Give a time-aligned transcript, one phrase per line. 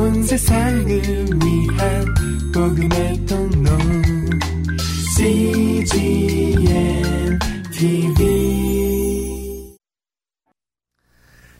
[0.00, 2.14] 온 세상을 위한
[2.54, 3.70] 복음의 통로
[5.14, 7.38] CGM
[7.70, 9.76] TV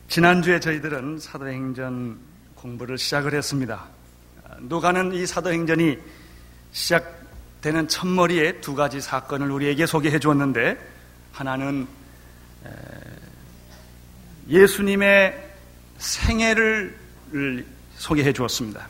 [0.07, 2.17] 지난주에 저희들은 사도행전
[2.55, 3.87] 공부를 시작을 했습니다.
[4.61, 5.99] 누가는 이 사도행전이
[6.71, 10.79] 시작되는 첫머리에 두 가지 사건을 우리에게 소개해 주었는데
[11.31, 11.87] 하나는
[14.49, 15.51] 예수님의
[15.99, 16.99] 생애를
[18.01, 18.87] 소개해 주었습니다.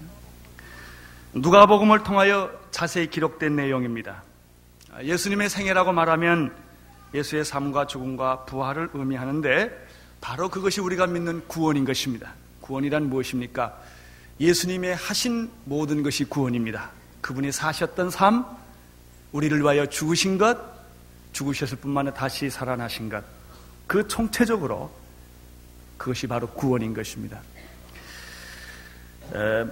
[1.34, 4.24] 누가복음을 통하여 자세히 기록된 내용입니다.
[5.04, 6.56] 예수님의 생애라고 말하면
[7.14, 9.88] 예수의 삶과 죽음과 부활을 의미하는데
[10.22, 12.34] 바로 그것이 우리가 믿는 구원인 것입니다.
[12.62, 13.78] 구원이란 무엇입니까?
[14.40, 16.92] 예수님의 하신 모든 것이 구원입니다.
[17.20, 18.46] 그분이 사셨던 삶,
[19.34, 20.58] 우리를 위하여 죽으신 것,
[21.34, 23.26] 죽으셨을 뿐만 아니라 다시 살아나신 것,
[23.88, 24.90] 그 총체적으로
[25.98, 27.42] 그것이 바로 구원인 것입니다.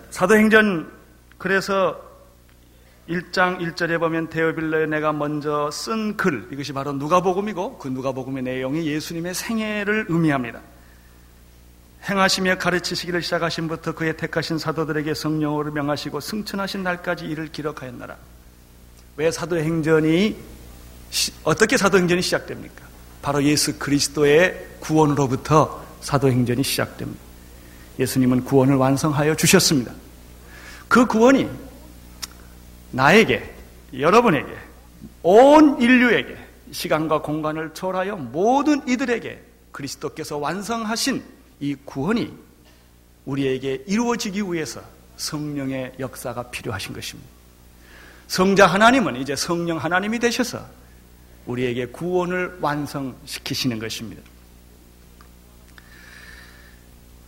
[0.10, 0.92] 사도행전
[1.38, 2.00] 그래서
[3.10, 9.34] 1장 1절에 보면 데오빌러에 내가 먼저 쓴 글, 이것이 바로 누가복음이고 그 누가복음의 내용이 예수님의
[9.34, 10.62] 생애를 의미합니다.
[12.08, 18.16] 행하시며 가르치시기를 시작하신부터 그의 택하신 사도들에게 성령으로 명하시고 승천하신 날까지 이를 기록하였나라.
[19.18, 20.38] 왜 사도행전이
[21.44, 22.88] 어떻게 사도행전이 시작됩니까?
[23.22, 27.29] 바로 예수 그리스도의 구원으로부터 사도행전이 시작됩니다.
[28.00, 29.94] 예수님은 구원을 완성하여 주셨습니다.
[30.88, 31.48] 그 구원이
[32.92, 33.54] 나에게,
[33.94, 34.48] 여러분에게,
[35.22, 36.38] 온 인류에게
[36.72, 41.24] 시간과 공간을 초월하여 모든 이들에게 그리스도께서 완성하신
[41.60, 42.34] 이 구원이
[43.26, 44.82] 우리에게 이루어지기 위해서
[45.18, 47.30] 성령의 역사가 필요하신 것입니다.
[48.28, 50.66] 성자 하나님은 이제 성령 하나님이 되셔서
[51.46, 54.22] 우리에게 구원을 완성시키시는 것입니다.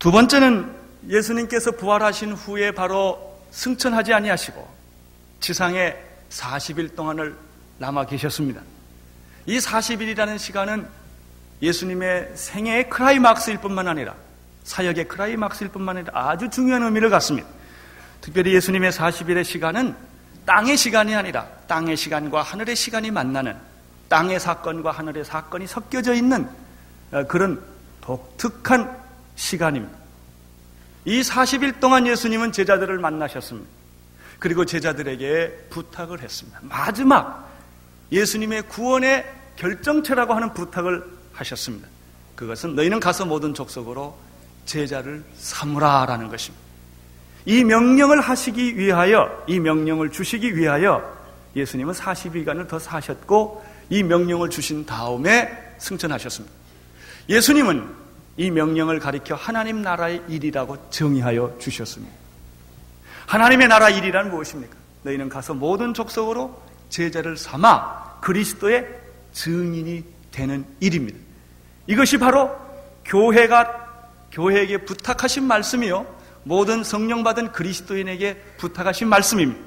[0.02, 0.76] 두 번째는
[1.10, 4.68] 예수님께서 부활하신 후에 바로 승천하지 아니하시고
[5.40, 5.96] 지상에
[6.32, 7.36] 40일 동안을
[7.78, 8.62] 남아 계셨습니다.
[9.46, 10.88] 이 40일이라는 시간은
[11.62, 14.16] 예수님의 생애의 크라이막스일 뿐만 아니라
[14.64, 17.48] 사역의 크라이막스일 뿐만 아니라 아주 중요한 의미를 갖습니다.
[18.22, 19.96] 특별히 예수님의 40일의 시간은
[20.48, 23.56] 땅의 시간이 아니라 땅의 시간과 하늘의 시간이 만나는
[24.10, 26.50] 땅의 사건과 하늘의 사건이 섞여져 있는
[27.12, 27.62] 어, 그런
[28.02, 29.01] 독특한
[29.42, 29.98] 시간입니다.
[31.06, 33.68] 이 40일 동안 예수님은 제자들을 만나셨습니다.
[34.38, 36.60] 그리고 제자들에게 부탁을 했습니다.
[36.62, 37.50] 마지막
[38.12, 39.26] 예수님의 구원의
[39.56, 41.04] 결정체라고 하는 부탁을
[41.34, 41.88] 하셨습니다.
[42.36, 44.16] 그것은 너희는 가서 모든 족속으로
[44.66, 46.64] 제자를 삼으라라는 것입니다.
[47.46, 51.18] 이 명령을 하시기 위하여, 이 명령을 주시기 위하여
[51.56, 56.56] 예수님은 40일간을 더 사셨고 이 명령을 주신 다음에 승천하셨습니다.
[57.28, 58.01] 예수님은
[58.38, 62.14] 이 명령을 가리켜 하나님 나라의 일이라고 정의하여 주셨습니다.
[63.28, 64.76] 하나님의 나라 일이란 무엇입니까?
[65.04, 68.88] 너희는 가서 모든 족속으로 제자를 삼아 그리스도의
[69.34, 71.18] 증인이 되는 일입니다.
[71.88, 72.56] 이것이 바로
[73.06, 73.82] 교회가
[74.32, 76.06] 교회에게 부탁하신 말씀이요.
[76.44, 79.62] 모든 성령 받은 그리스도인에게 부탁하신 말씀입니다.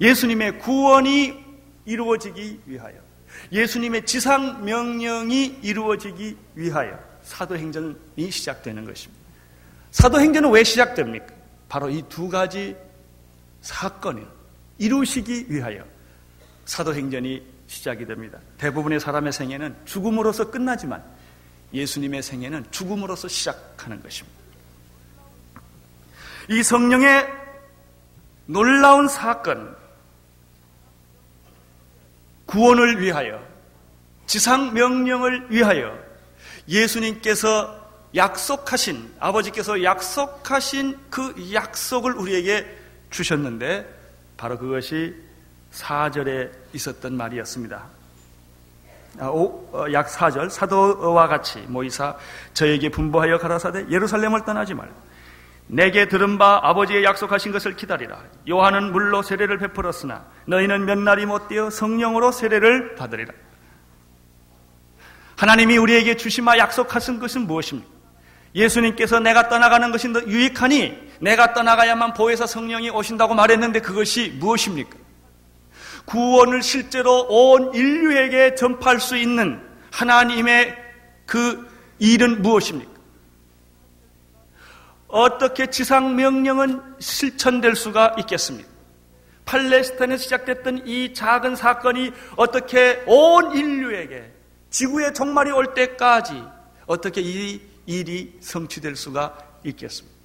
[0.00, 1.42] 예수님의 구원이
[1.84, 2.94] 이루어지기 위하여,
[3.50, 9.22] 예수님의 지상 명령이 이루어지기 위하여, 사도행전이 시작되는 것입니다.
[9.90, 11.26] 사도행전은 왜 시작됩니까?
[11.68, 12.76] 바로 이 두 가지
[13.62, 14.26] 사건을
[14.78, 15.84] 이루시기 위하여
[16.64, 18.38] 사도행전이 시작이 됩니다.
[18.58, 21.02] 대부분의 사람의 생애는 죽음으로서 끝나지만
[21.72, 24.38] 예수님의 생애는 죽음으로서 시작하는 것입니다.
[26.50, 27.26] 이 성령의
[28.46, 29.74] 놀라운 사건,
[32.46, 33.42] 구원을 위하여,
[34.26, 35.96] 지상 명령을 위하여
[36.68, 37.80] 예수님께서
[38.14, 42.66] 약속하신, 아버지께서 약속하신 그 약속을 우리에게
[43.10, 43.86] 주셨는데,
[44.36, 45.14] 바로 그것이
[45.72, 47.82] 4절에 있었던 말이었습니다.
[49.18, 52.16] 아, 어, 약 4절, 사도와 같이 모이사
[52.54, 54.90] 저에게 분부하여 가라사대 예루살렘을 떠나지 말.
[55.66, 58.18] 내게 들은 바 아버지의 약속하신 것을 기다리라.
[58.48, 63.32] 요한은 물로 세례를 베풀었으나 너희는 몇 날이 못 되어 성령으로 세례를 받으리라.
[65.36, 67.90] 하나님이 우리에게 주시마 약속하신 것은 무엇입니까?
[68.54, 74.98] 예수님께서 내가 떠나가는 것이 더 유익하니 내가 떠나가야만 보혜사 성령이 오신다고 말했는데 그것이 무엇입니까?
[76.04, 80.76] 구원을 실제로 온 인류에게 전파할 수 있는 하나님의
[81.26, 81.66] 그
[81.98, 82.90] 일은 무엇입니까?
[85.08, 88.68] 어떻게 지상 명령은 실천될 수가 있겠습니까?
[89.44, 94.32] 팔레스타인에 시작됐던 이 작은 사건이 어떻게 온 인류에게
[94.72, 96.42] 지구의 종말이 올 때까지
[96.86, 100.16] 어떻게 이 일이 성취될 수가 있겠습니까?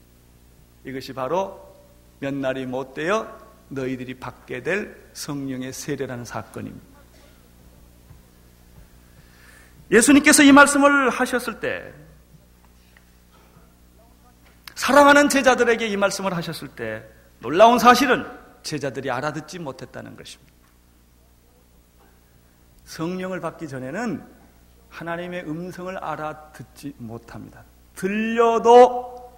[0.85, 1.75] 이것이 바로
[2.19, 6.97] 몇 날이 못 되어 너희들이 받게 될 성령의 세례라는 사건입니다.
[9.91, 11.93] 예수님께서 이 말씀을 하셨을 때
[14.75, 17.03] 사랑하는 제자들에게 이 말씀을 하셨을 때
[17.39, 18.25] 놀라운 사실은
[18.63, 20.53] 제자들이 알아듣지 못했다는 것입니다.
[22.85, 24.36] 성령을 받기 전에는
[24.97, 27.63] 하나님의 음성을 알아듣지 못합니다.
[27.95, 29.31] 들려도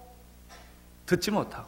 [1.06, 1.67] 듣지 못하고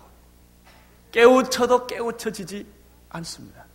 [1.11, 2.65] 깨우쳐도 깨우쳐지지
[3.09, 3.65] 않습니다.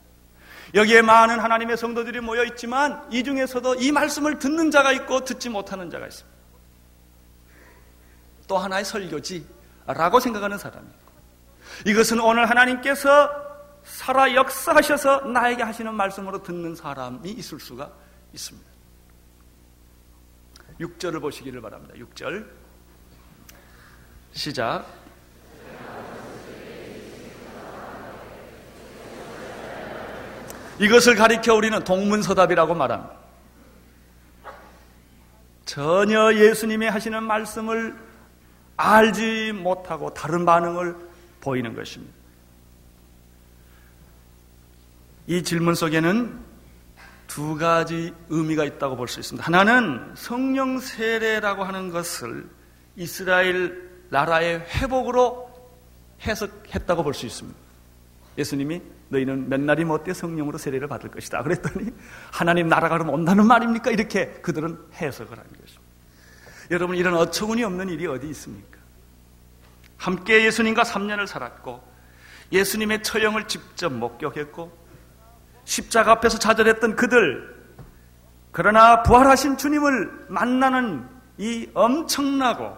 [0.74, 5.90] 여기에 많은 하나님의 성도들이 모여 있지만 이 중에서도 이 말씀을 듣는 자가 있고 듣지 못하는
[5.90, 6.36] 자가 있습니다.
[8.48, 13.30] 또 하나의 설교지라고 생각하는 사람이 있고 이것은 오늘 하나님께서
[13.84, 17.90] 살아 역사하셔서 나에게 하시는 말씀으로 듣는 사람이 있을 수가
[18.32, 18.75] 있습니다.
[20.81, 21.94] 6절을 보시기를 바랍니다.
[21.94, 22.46] 6절.
[24.32, 24.87] 시작.
[30.78, 33.17] 이것을 가리켜 우리는 동문서답이라고 말합니다.
[35.64, 37.96] 전혀 예수님이 하시는 말씀을
[38.76, 40.96] 알지 못하고 다른 반응을
[41.40, 42.14] 보이는 것입니다.
[45.26, 46.45] 이 질문 속에는
[47.26, 49.44] 두 가지 의미가 있다고 볼 수 있습니다.
[49.46, 52.49] 하나는 성령 세례라고 하는 것을
[52.96, 55.46] 이스라엘 나라의 회복으로
[56.23, 57.58] 해석했다고 볼 수 있습니다.
[58.38, 61.43] 예수님이 너희는 몇 날이 못돼 성령으로 세례를 받을 것이다.
[61.43, 61.90] 그랬더니
[62.31, 63.90] 하나님 나라가 그럼 온다는 말입니까?
[63.90, 65.82] 이렇게 그들은 해석을 하는 것입니다.
[66.70, 68.79] 여러분 이런 어처구니 없는 일이 어디 있습니까?
[69.96, 71.82] 함께 예수님과 3년을 살았고
[72.52, 74.85] 예수님의 처형을 직접 목격했고
[75.66, 77.54] 십자가 앞에서 좌절했던 그들
[78.52, 82.74] 그러나 부활하신 주님을 만나는 이 엄청나고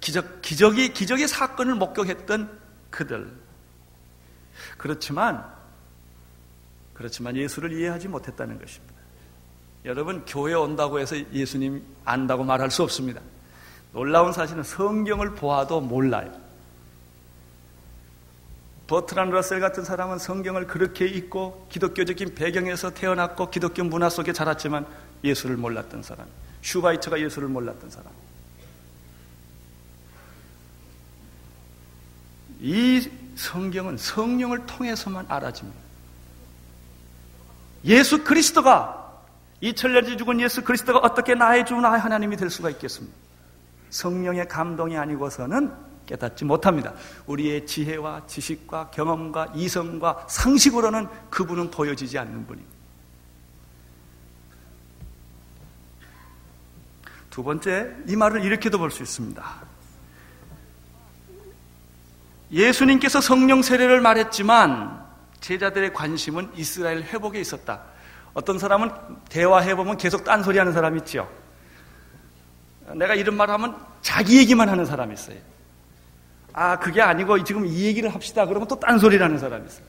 [0.00, 2.58] 기적, 기적이, 기적의 사건을 목격했던
[2.88, 3.30] 그들.
[4.78, 5.44] 그렇지만,
[6.94, 8.94] 그렇지만 예수를 이해하지 못했다는 것입니다.
[9.84, 13.20] 여러분, 교회 온다고 해서 예수님 안다고 말할 수 없습니다.
[13.92, 16.32] 놀라운 사실은 성경을 보아도 몰라요.
[18.86, 24.86] 버트란 러셀 같은 사람은 성경을 그렇게 읽고 기독교적인 배경에서 태어났고 기독교 문화 속에 자랐지만
[25.24, 26.26] 예수를 몰랐던 사람.
[26.62, 28.12] 슈바이처가 예수를 몰랐던 사람.
[32.60, 35.78] 이 성경은 성령을 통해서만 알아집니다.
[37.84, 39.04] 예수 그리스도가
[39.60, 43.14] 이 천년지 죽은 예수 그리스도가 어떻게 나의 주 나의 하나님이 될 수가 있겠습니까?
[43.90, 45.72] 성령의 감동이 아니고서는
[46.06, 46.94] 깨닫지 못합니다.
[47.26, 52.76] 우리의 지혜와 지식과 경험과 이성과 상식으로는 그분은 보여지지 않는 분입니다.
[57.30, 59.44] 두 번째, 이 말을 이렇게도 볼 수 있습니다.
[62.50, 65.04] 예수님께서 성령 세례를 말했지만
[65.40, 67.82] 제자들의 관심은 이스라엘 회복에 있었다.
[68.34, 68.90] 어떤 사람은
[69.28, 71.28] 대화해보면 계속 딴소리 하는 사람이 있죠.
[72.94, 75.38] 내가 이런 말 하면 자기 얘기만 하는 사람이 있어요.
[76.58, 78.46] 아, 그게 아니고 지금 이 얘기를 합시다.
[78.46, 79.86] 그러면 또 딴소리라는 사람이 있어요.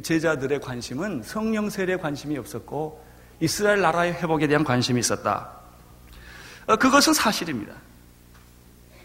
[0.00, 3.04] 제자들의 관심은 성령 세례에 관심이 없었고
[3.40, 5.50] 이스라엘 나라의 회복에 대한 관심이 있었다.
[6.66, 7.74] 어, 그것은 사실입니다.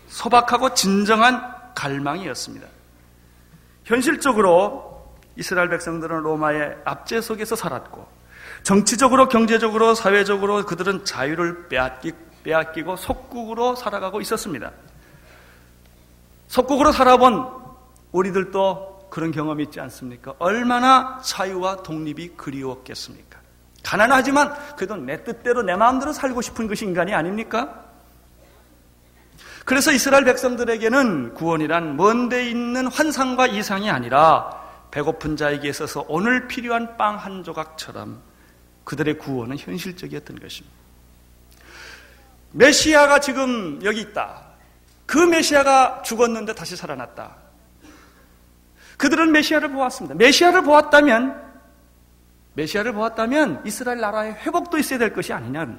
[0.07, 1.41] 소박하고 진정한
[1.73, 2.67] 갈망이었습니다.
[3.85, 8.07] 현실적으로 이스라엘 백성들은 로마의 압제 속에서 살았고
[8.61, 12.11] 정치적으로 경제적으로 사회적으로 그들은 자유를 빼앗기,
[12.43, 14.71] 빼앗기고 속국으로 살아가고 있었습니다.
[16.53, 17.49] 속국으로 살아본
[18.11, 20.35] 우리들도 그런 경험이 있지 않습니까?
[20.37, 23.39] 얼마나 자유와 독립이 그리웠겠습니까?
[23.81, 27.85] 가난하지만 그래도 내 뜻대로 내 마음대로 살고 싶은 것이 인간이 아닙니까?
[29.65, 37.15] 그래서 이스라엘 백성들에게는 구원이란 먼데 있는 환상과 이상이 아니라 배고픈 자에게 있어서 오늘 필요한 빵
[37.15, 38.21] 한 조각처럼
[38.83, 40.77] 그들의 구원은 현실적이었던 것입니다.
[42.51, 44.52] 메시아가 지금 여기 있다.
[45.05, 47.35] 그 메시아가 죽었는데 다시 살아났다.
[48.97, 50.15] 그들은 메시아를 보았습니다.
[50.15, 51.41] 메시아를 보았다면,
[52.53, 55.77] 메시아를 보았다면 이스라엘 나라의 회복도 있어야 될 것이 아니냐.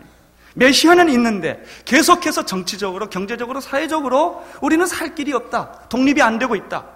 [0.57, 5.88] 메시아는 있는데 계속해서 정치적으로, 경제적으로, 사회적으로 우리는 살 길이 없다.
[5.88, 6.87] 독립이 안 되고 있다.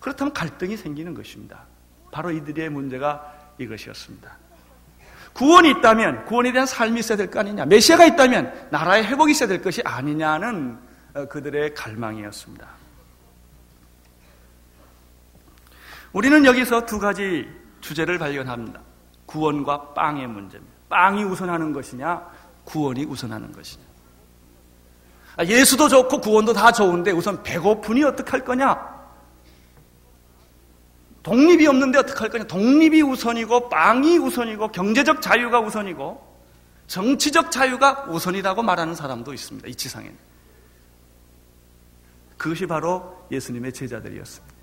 [0.00, 1.64] 그렇다면 갈등이 생기는 것입니다.
[2.12, 4.30] 바로 이들의 문제가 이것이었습니다.
[5.32, 7.66] 구원이 있다면 구원에 대한 삶이 있어야 될 거 아니냐.
[7.66, 10.85] 메시아가 있다면 나라의 회복이 있어야 될 것이 아니냐는 어,
[11.24, 12.68] 그들의 갈망이었습니다.
[16.12, 17.48] 우리는 여기서 두 가지
[17.80, 18.80] 주제를 발견합니다.
[19.26, 20.74] 구원과 빵의 문제입니다.
[20.88, 22.22] 빵이 우선하는 것이냐,
[22.64, 23.84] 구원이 우선하는 것이냐.
[25.36, 28.96] 아, 예수도 좋고 구원도 다 좋은데 우선 배고프니 어떡할 거냐?
[31.22, 32.44] 독립이 없는데 어떡할 거냐?
[32.44, 36.24] 독립이 우선이고 빵이 우선이고 경제적 자유가 우선이고
[36.86, 39.68] 정치적 자유가 우선이라고 말하는 사람도 있습니다.
[39.68, 40.16] 이 지상에는.
[42.36, 44.56] 그것이 바로 예수님의 제자들이었습니다.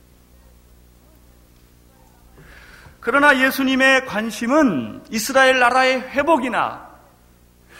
[2.99, 6.89] 그러나 예수님의 관심은 이스라엘 나라의 회복이나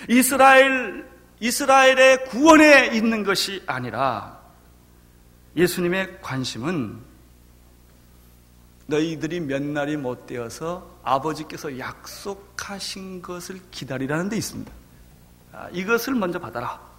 [0.10, 1.10] 이스라엘,
[1.40, 4.38] 이스라엘의 구원에 있는 것이 아니라
[5.56, 7.00] 예수님의 관심은
[8.88, 14.72] 너희들이 몇 날이 못 되어서 아버지께서 약속하신 것을 기다리라는 데 있습니다.
[15.54, 16.93] 아, 이것을 먼저 받아라.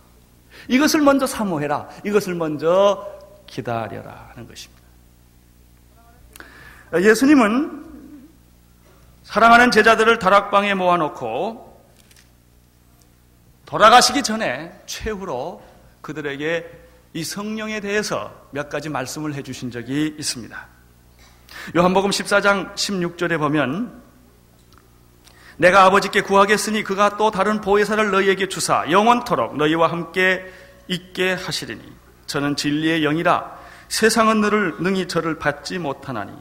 [0.68, 1.88] 이것을 먼저 사모해라.
[2.04, 3.06] 이것을 먼저
[3.46, 4.82] 기다려라 하는 것입니다.
[6.94, 7.84] 예수님은
[9.24, 11.82] 사랑하는 제자들을 다락방에 모아놓고
[13.66, 15.62] 돌아가시기 전에 최후로
[16.02, 16.70] 그들에게
[17.14, 20.66] 이 성령에 대해서 몇 가지 말씀을 해주신 적이 있습니다.
[21.76, 24.03] 요한복음 14장 16절에 보면
[25.56, 30.52] 내가 아버지께 구하겠으니 그가 또 다른 보혜사를 너희에게 주사 영원토록 너희와 함께
[30.88, 31.82] 있게 하시리니
[32.26, 33.58] 저는 진리의 영이라
[33.88, 36.32] 세상은 너를 능히 저를 받지 못하나니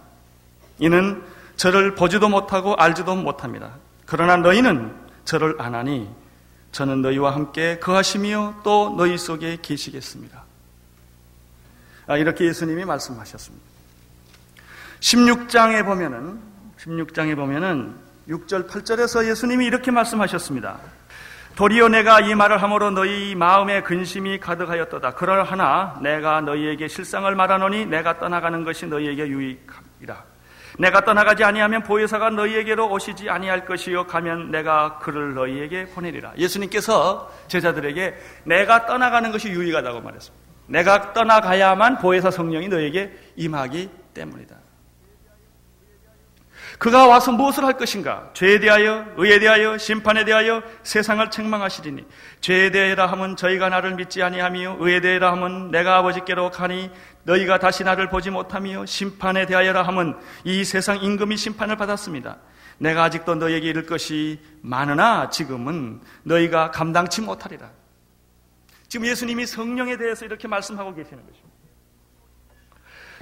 [0.80, 1.24] 이는
[1.56, 3.76] 저를 보지도 못하고 알지도 못합니다.
[4.06, 4.94] 그러나 너희는
[5.26, 6.10] 저를 아나니
[6.72, 10.44] 저는 너희와 함께 거하시며 또 너희 속에 계시겠습니다.
[12.08, 13.66] 아, 이렇게 예수님이 말씀하셨습니다.
[15.00, 16.42] 16장에 보면은
[16.80, 17.96] 16장에 보면은
[18.28, 20.80] 6절 8절에서 예수님이 이렇게 말씀하셨습니다.
[21.56, 25.12] 도리어 내가 이 말을 함으로 너희 마음에 근심이 가득하였도다.
[25.12, 30.24] 그러하나 내가 너희에게 실상을 말하노니 내가 떠나가는 것이 너희에게 유익이라.
[30.80, 36.34] 내가 떠나가지 아니하면 보혜사가 너희에게로 오시지 아니할 것이요 가면 내가 그를 너희에게 보내리라.
[36.38, 38.16] 예수님께서 제자들에게
[38.46, 40.44] 내가 떠나가는 것이 유익하다고 말했습니다.
[40.68, 44.63] 내가 떠나가야만 보혜사 성령이 너에게 임하기 때문이다.
[46.84, 48.30] 그가 와서 무엇을 할 것인가?
[48.34, 52.06] 죄에 대하여, 의에 대하여, 심판에 대하여 세상을 책망하시리니
[52.42, 56.92] 죄에 대하여라 하면 저희가 나를 믿지 아니하며 의에 대하여라 하면 내가 아버지께로 가니
[57.24, 62.40] 너희가 다시 나를 보지 못하며 심판에 대하여라 하면 이 세상 임금이 심판을 받았습니다.
[62.80, 67.72] 내가 아직도 너희에게 이를 것이 많으나 지금은 너희가 감당치 못하리라.
[68.90, 71.53] 지금 예수님이 성령에 대해서 이렇게 말씀하고 계시는 것입니다.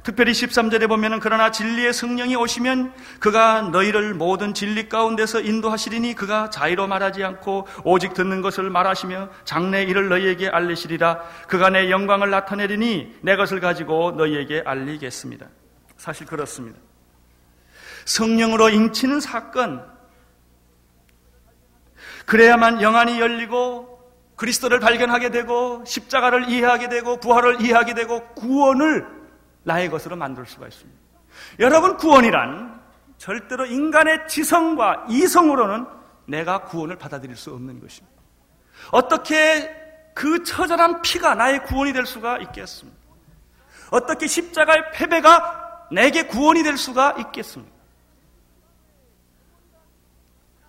[0.03, 6.87] 특별히 13절에 보면은 그러나 진리의 성령이 오시면 그가 너희를 모든 진리 가운데서 인도하시리니 그가 자의로
[6.87, 13.35] 말하지 않고 오직 듣는 것을 말하시며 장래 일을 너희에게 알리시리라 그가 내 영광을 나타내리니 내
[13.35, 15.47] 것을 가지고 너희에게 알리겠습니다.
[15.97, 16.79] 사실 그렇습니다.
[18.05, 19.85] 성령으로 인치는 사건
[22.25, 24.01] 그래야만 영안이 열리고
[24.35, 29.20] 그리스도를 발견하게 되고 십자가를 이해하게 되고 부활을 이해하게 되고 구원을
[29.63, 30.99] 나의 것으로 만들 수가 있습니다.
[31.59, 32.81] 여러분, 구원이란
[33.17, 35.85] 절대로 인간의 지성과 이성으로는
[36.25, 38.21] 내가 구원을 받아들일 수 없는 것입니다.
[38.91, 39.69] 어떻게
[40.13, 42.99] 그 처절한 피가 나의 구원이 될 수가 있겠습니까?
[43.91, 47.71] 어떻게 십자가의 패배가 내게 구원이 될 수가 있겠습니까?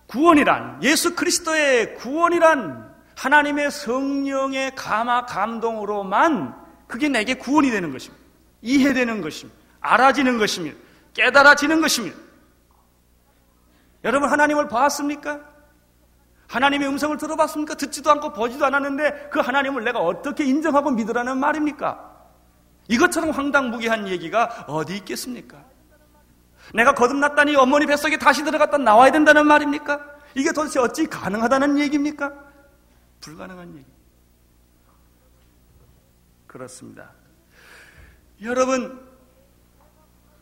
[0.07, 6.55] 구원이란 예수 그리스도의 구원이란 하나님의 성령의 감화 감동으로만
[6.87, 8.22] 그게 내게 구원이 되는 것입니다.
[8.63, 9.59] 이해되는 것입니다.
[9.81, 10.77] 알아지는 것입니다.
[11.13, 12.17] 깨달아지는 것입니다.
[14.03, 15.39] 여러분 하나님을 봤습니까?
[16.47, 17.75] 하나님의 음성을 들어봤습니까?
[17.75, 22.11] 듣지도 않고 보지도 않았는데 그 하나님을 내가 어떻게 인정하고 믿으라는 말입니까?
[22.87, 25.63] 이것처럼 황당무계한 얘기가 어디 있겠습니까?
[26.73, 29.99] 내가 거듭났다니 어머니 뱃속에 다시 들어갔다 나와야 된다는 말입니까?
[30.35, 32.33] 이게 도대체 어찌 가능하다는 얘기입니까?
[33.21, 33.85] 불가능한 얘기.
[36.47, 37.09] 그렇습니다.
[38.43, 38.99] 여러분,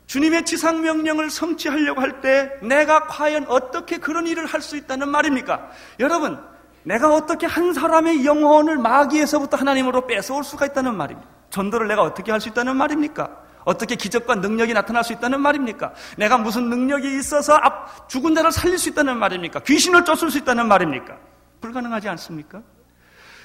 [0.08, 5.70] 주님의 지상 명령을 성취하려고 할 때 내가 과연 어떻게 그런 일을 할 수 있다는 말입니까?
[6.00, 6.40] 여러분,
[6.84, 11.30] 내가 어떻게 한 사람의 영혼을 마귀에서부터 하나님으로 뺏어올 수가 있다는 말입니다.
[11.50, 13.30] 전도를 내가 어떻게 할 수 있다는 말입니까?
[13.64, 15.94] 어떻게 기적과 능력이 나타날 수 있다는 말입니까?
[16.18, 19.60] 내가 무슨 능력이 있어서 앞 죽은 자를 살릴 수 있다는 말입니까?
[19.60, 21.18] 귀신을 쫓을 수 있다는 말입니까?
[21.62, 22.64] 불가능하지 않습니까?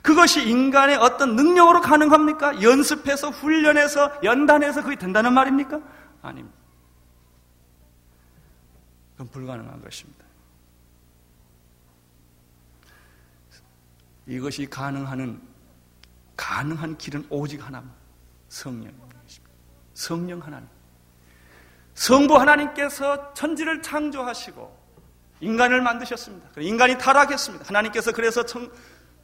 [0.06, 2.62] 그것이 인간의 어떤 능력으로 가능합니까?
[2.62, 5.80] 연습해서 훈련해서 연단해서 그게 된다는 말입니까?
[6.22, 6.56] 아닙니다.
[9.12, 10.24] 그건 불가능한 것입니다.
[14.28, 15.42] 이것이 가능하는
[16.36, 17.96] 가능한 길은 오직 하나입니다.
[18.48, 19.06] 성령입니다.
[19.94, 20.68] 성령 하나님.
[21.94, 24.86] 성부 하나님께서 천지를 창조하시고
[25.40, 26.48] 인간을 만드셨습니다.
[26.60, 27.64] 인간이 타락했습니다.
[27.66, 28.70] 하나님께서 그래서 청,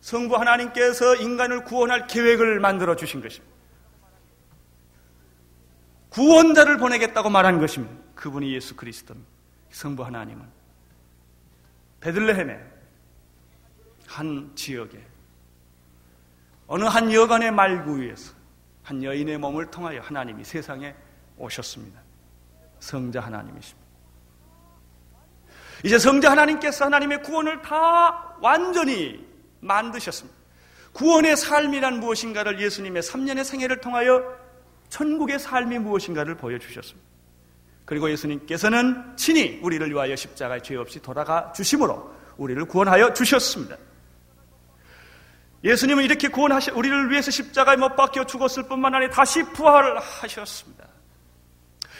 [0.03, 3.51] 성부 하나님께서 인간을 구원할 계획을 만들어 주신 것입니다.
[6.11, 7.95] 구원자를 보내겠다고 말한 것입니다.
[8.17, 9.31] 그분이 예수 그리스도입니다.
[9.71, 10.45] 성부 하나님은
[12.01, 12.61] 베들레헴의
[14.09, 15.01] 한 지역에
[16.67, 18.35] 어느 한 여관의 말구 위에서
[18.83, 20.95] 한 여인의 몸을 통하여 하나님이 세상에
[21.39, 22.01] 오셨습니다.
[22.81, 23.89] 성자 하나님이십니다.
[25.85, 29.32] 이제 성자 하나님께서 하나님의 구원을 다 완전히
[29.63, 30.39] 만드셨습니다.
[30.93, 34.23] 구원의 삶이란 무엇인가를 예수님의 3년의 생애를 통하여
[34.91, 37.09] 천국의 삶이 무엇인가를 보여주셨습니다.
[37.85, 43.77] 그리고 예수님께서는 친히 우리를 위하여 십자가에 죄 없이 돌아가 주심으로 우리를 구원하여 주셨습니다.
[45.65, 50.87] 예수님은 이렇게 구원하시, 우리를 위해서 십자가에 못 박혀 죽었을 뿐만 아니라 다시 부활하셨습니다.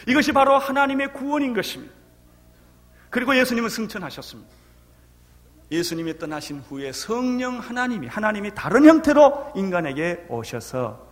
[0.07, 1.93] 이것이 바로 하나님의 구원인 것입니다.
[3.09, 4.62] 그리고 예수님은 승천하셨습니다.
[5.71, 11.07] 예수님이 떠나신 후에 성령 하나님이, 하나님이 다른 형태로 인간에게 오셔서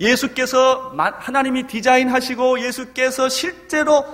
[0.00, 4.04] 예수께서 하나님이 디자인하시고 예수께서 실제로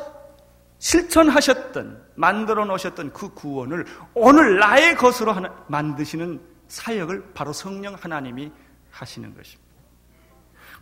[0.79, 5.35] 실천하셨던, 만들어 놓으셨던 그 구원을 오늘 나의 것으로
[5.69, 8.51] 만드시는 사역을 바로 성령 하나님이
[8.91, 9.63] 하시는 것입니다.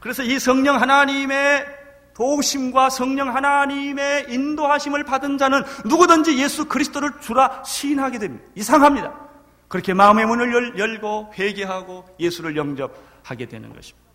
[0.01, 1.80] 그래서 이 성령 하나님의
[2.21, 8.45] 도우심과 성령 하나님의 인도하심을 받은 자는 누구든지 예수 그리스도를 주라 시인하게 됩니다.
[8.57, 9.19] 이상합니다.
[9.69, 14.07] 그렇게 마음의 문을 열고 회개하고 예수를 영접하게 되는 것입니다.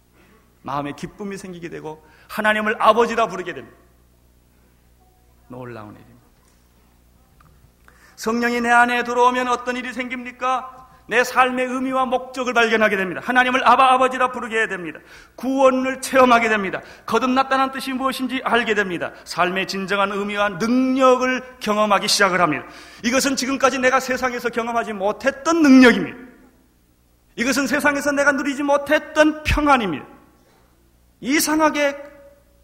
[0.61, 3.75] 마음에 기쁨이 생기게 되고 하나님을 아버지라 부르게 됩니다.
[5.47, 6.15] 놀라운 일입니다.
[8.17, 10.74] 성령이 내 안에 들어오면 어떤 일이 생깁니까?
[11.07, 13.21] 내 삶의 의미와 목적을 발견하게 됩니다.
[13.23, 14.99] 하나님을 아바 아버지라 부르게 됩니다.
[15.35, 16.81] 구원을 체험하게 됩니다.
[17.05, 19.11] 거듭났다는 뜻이 무엇인지 알게 됩니다.
[19.23, 22.65] 삶의 진정한 의미와 능력을 경험하기 시작을 합니다.
[23.03, 26.17] 이것은 지금까지 내가 세상에서 경험하지 못했던 능력입니다.
[27.35, 30.05] 이것은 세상에서 내가 누리지 못했던 평안입니다.
[31.21, 31.97] 이상하게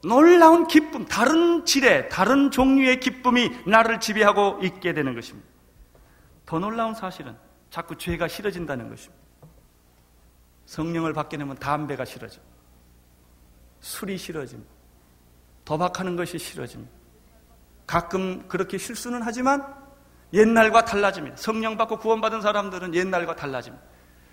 [0.04, 5.48] 놀라운 기쁨, 다른 질의, 다른 종류의 기쁨이 나를 지배하고 있게 되는 것입니다.
[6.46, 7.36] 더 놀라운 사실은
[7.72, 9.20] 자꾸 죄가 싫어진다는 것입니다.
[10.68, 12.40] 성령을 받게 되면 담배가 싫어져.
[13.80, 14.70] 술이 싫어집니다.
[15.66, 16.92] 도박하는 것이 싫어집니다.
[17.88, 19.66] 가끔 그렇게 실수는 하지만
[20.34, 21.38] 옛날과 달라집니다.
[21.38, 23.84] 성령 받고 구원받은 사람들은 옛날과 달라집니다.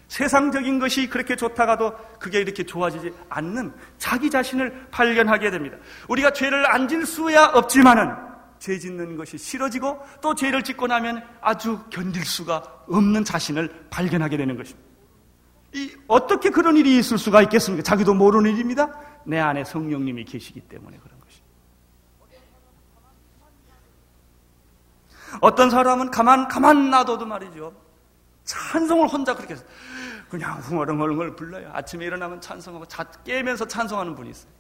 [0.09, 5.77] 세상적인 것이 그렇게 좋다가도 그게 이렇게 좋아지지 않는 자기 자신을 발견하게 됩니다.
[6.09, 8.28] 우리가 죄를 안 질 수야 없지만은
[8.59, 14.57] 죄 짓는 것이 싫어지고 또 죄를 짓고 나면 아주 견딜 수가 없는 자신을 발견하게 되는
[14.57, 14.88] 것입니다.
[15.75, 17.83] 이, 어떻게 그런 일이 있을 수가 있겠습니까?
[17.83, 18.90] 자기도 모르는 일입니다.
[19.25, 21.49] 내 안에 성령님이 계시기 때문에 그런 것입니다.
[25.40, 27.75] 어떤 사람은 가만, 가만 놔둬도 말이죠.
[28.44, 29.64] 찬송을 혼자 그렇게 해서
[30.31, 31.71] 그냥 흥얼흥얼흥얼 불러요.
[31.73, 34.51] 아침에 일어나면 찬송하고 자, 깨면서 찬송하는 분이 있어요.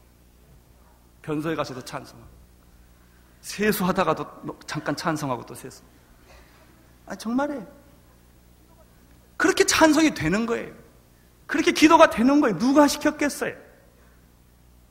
[1.22, 2.37] 변소에 가서도 찬송하고.
[3.40, 5.82] 세수하다가도 뭐 잠깐 찬성하고 또 세수.
[7.06, 7.66] 아, 정말이에요.
[9.36, 10.72] 그렇게 찬성이 되는 거예요.
[11.46, 12.58] 그렇게 기도가 되는 거예요.
[12.58, 13.54] 누가 시켰겠어요?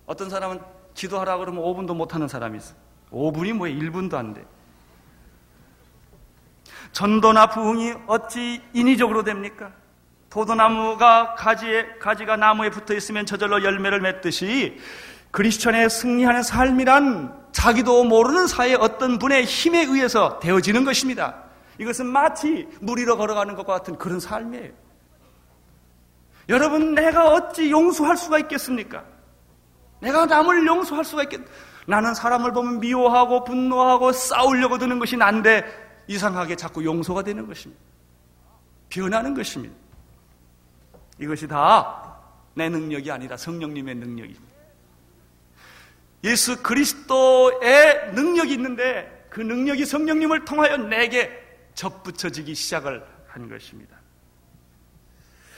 [0.05, 0.59] 어떤 사람은
[0.95, 2.73] 기도하라 그러면 5분도 못 하는 사람이 있어.
[3.11, 3.77] 5분이 뭐예요?
[3.77, 4.45] 1분도 안 돼.
[6.93, 9.71] 전도나 부흥이 어찌 인위적으로 됩니까?
[10.29, 14.79] 도도나무가 가지에, 가지가 나무에 붙어 있으면 저절로 열매를 맺듯이
[15.31, 21.43] 그리스천의 승리하는 삶이란 자기도 모르는 사이에 어떤 분의 힘에 의해서 되어지는 것입니다.
[21.79, 24.71] 이것은 마치 물 위로 걸어가는 것과 같은 그런 삶이에요.
[26.49, 29.03] 여러분, 내가 어찌 용서할 수가 있겠습니까?
[29.99, 31.41] 내가 남을 용서할 수가 있겠,
[31.87, 35.65] 나는 사람을 보면 미워하고 분노하고 싸우려고 드는 것이 난데
[36.07, 37.81] 이상하게 자꾸 용서가 되는 것입니다.
[38.89, 39.75] 변하는 것입니다.
[41.19, 42.07] 이것이 다
[42.57, 44.46] 내 능력이 아니라 성령님의 능력입니다.
[46.23, 51.31] 예수 그리스도의 능력이 있는데 그 능력이 성령님을 통하여 내게
[51.75, 53.97] 접붙여지기 시작을 한 것입니다.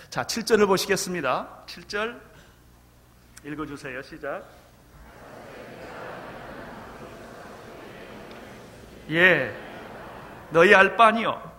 [0.10, 1.65] 자, 7절을 보시겠습니다.
[1.67, 2.19] 7절
[3.45, 4.02] 읽어주세요.
[4.02, 4.43] 시작.
[9.12, 9.56] 예,
[10.52, 11.50] 너희 알 바니요.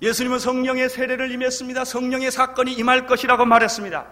[0.00, 1.84] 예수님은 성령의 세례를 임했습니다.
[1.84, 4.06] 성령의 사건이 임할 것이라고 말했습니다.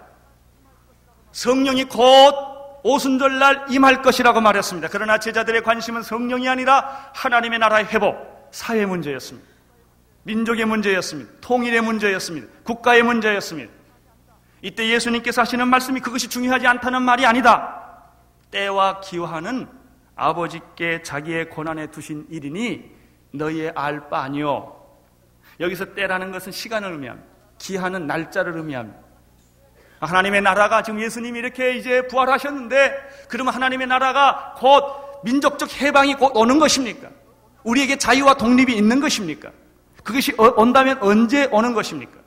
[1.32, 2.57] 성령이 곧
[2.88, 4.88] 오순절날 임할 것이라고 말했습니다.
[4.90, 9.46] 그러나 제자들의 관심은 성령이 아니라 하나님의 나라의 회복, 사회 문제였습니다.
[10.22, 11.30] 민족의 문제였습니다.
[11.42, 12.48] 통일의 문제였습니다.
[12.62, 13.70] 국가의 문제였습니다.
[14.62, 18.06] 이때 예수님께서 하시는 말씀이 그것이 중요하지 않다는 말이 아니다.
[18.50, 19.68] 때와 기화는
[20.16, 22.90] 아버지께 자기의 고난에 두신 일이니
[23.32, 24.74] 너희의 알 바 아니요.
[25.60, 27.28] 여기서 때라는 것은 시간을 의미합니다.
[27.58, 28.98] 기한은 날짜를 의미합니다.
[30.00, 34.84] 하나님의 나라가 지금 예수님이 이렇게 이제 부활하셨는데 그러면 하나님의 나라가 곧
[35.24, 37.10] 민족적 해방이 곧 오는 것입니까?
[37.64, 39.50] 우리에게 자유와 독립이 있는 것입니까?
[40.04, 42.18] 그것이 어, 온다면 언제 오는 것입니까?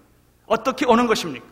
[0.46, 1.48] 어떻게 오는 것입니까?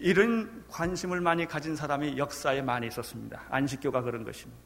[0.00, 3.42] 이런 관심을 많이 가진 사람이 역사에 많이 있었습니다.
[3.48, 4.60] 안식교가 그런 것입니다.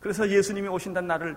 [0.00, 1.36] 그래서 예수님이 오신다는 날을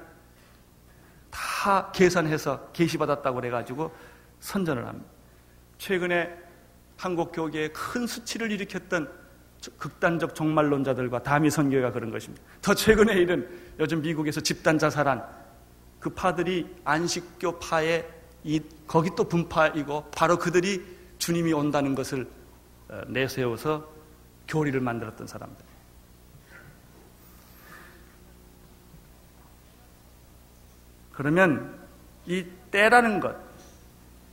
[1.29, 3.93] 다 계산해서 계시받았다고 그래가지고
[4.39, 5.18] 선전을 합니다.
[5.79, 6.31] 최근에
[6.97, 9.09] 한국 교계에 큰 수치를 일으켰던
[9.77, 12.43] 극단적 종말론자들과 다미 선교가 그런 것입니다.
[12.61, 15.25] 더 최근에 이른 요즘 미국에서 집단 자살한
[15.99, 17.59] 그 파들이 안식교
[18.43, 20.85] 이 거기 또 분파이고 바로 그들이
[21.17, 22.27] 주님이 온다는 것을
[22.89, 23.87] 어, 내세워서
[24.47, 25.65] 교리를 만들었던 사람들.
[31.11, 31.77] 그러면
[32.25, 33.35] 이 때라는 것,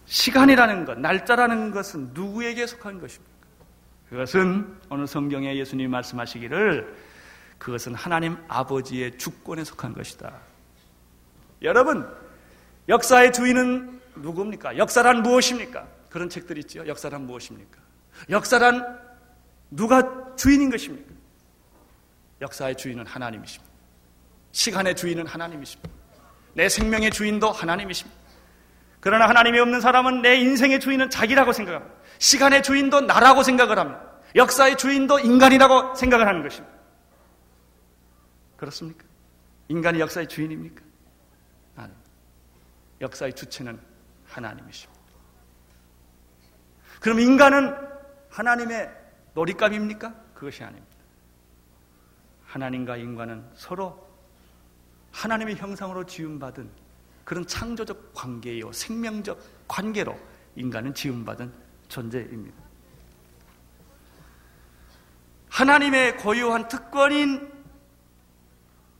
[0.07, 3.37] 시간이라는 것, 날짜라는 것은 누구에게 속한 것입니까?
[4.09, 6.97] 그것은 오늘 성경에 예수님이 말씀하시기를
[7.59, 10.33] 그것은 하나님 아버지의 주권에 속한 것이다.
[11.62, 12.09] 여러분,
[12.88, 14.79] 역사의 주인은 누굽니까?
[14.79, 15.87] 역사란 무엇입니까?
[16.09, 16.87] 그런 책들 있죠.
[16.87, 17.79] 역사란 무엇입니까?
[18.31, 19.01] 역사란
[19.71, 21.12] 누가 주인인 것입니까?
[22.40, 23.75] 역사의 주인은 하나님이십니다.
[24.53, 25.90] 시간의 주인은 하나님이십니다.
[26.55, 28.26] 내 생명의 주인도 하나님이십니다.
[29.07, 31.95] 그러나 하나님이 없는 사람은 내 인생의 주인은 자기라고 생각합니다.
[32.19, 34.03] 시간의 주인도 나라고 생각을 합니다.
[34.35, 36.77] 역사의 주인도 인간이라고 생각을 하는 것입니다.
[38.57, 39.05] 그렇습니까?
[39.69, 40.83] 인간이 역사의 주인입니까?
[41.77, 41.92] 아니.
[43.01, 43.79] 역사의 주체는
[44.27, 45.01] 하나님이십니다.
[46.99, 47.77] 그럼 인간은
[48.29, 48.90] 하나님의
[49.35, 50.14] 놀잇감입니까?
[50.35, 50.97] 그것이 아닙니다.
[52.45, 54.05] 하나님과 인간은 서로
[55.12, 56.86] 하나님의 형상으로 지음받은
[57.27, 60.17] 그런 창조적 관계요, 생명적 관계로
[60.55, 61.53] 인간은 지음받은
[61.89, 62.57] 존재입니다.
[65.49, 67.53] 하나님의 고유한 특권인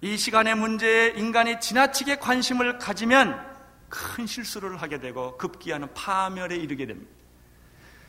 [0.01, 3.41] 이 시간의 문제에 인간이 지나치게 관심을 가지면
[3.89, 7.09] 큰 실수를 하게 되고 급기야는 파멸에 이르게 됩니다.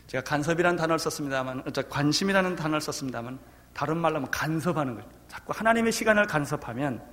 [0.07, 3.37] 제가 간섭이라는 단어를 썼습니다만, 관심이라는 단어를 썼습니다만,
[3.75, 5.07] 다른 말로 하면 간섭하는 거죠.
[5.27, 7.05] 자꾸 하나님의 시간을 간섭하면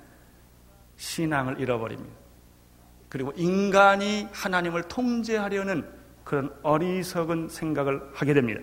[0.97, 2.24] 신앙을 잃어버립니다.
[3.15, 5.89] 그리고 인간이 하나님을 통제하려는
[6.25, 8.59] 그런 어리석은 생각을 하게 됩니다.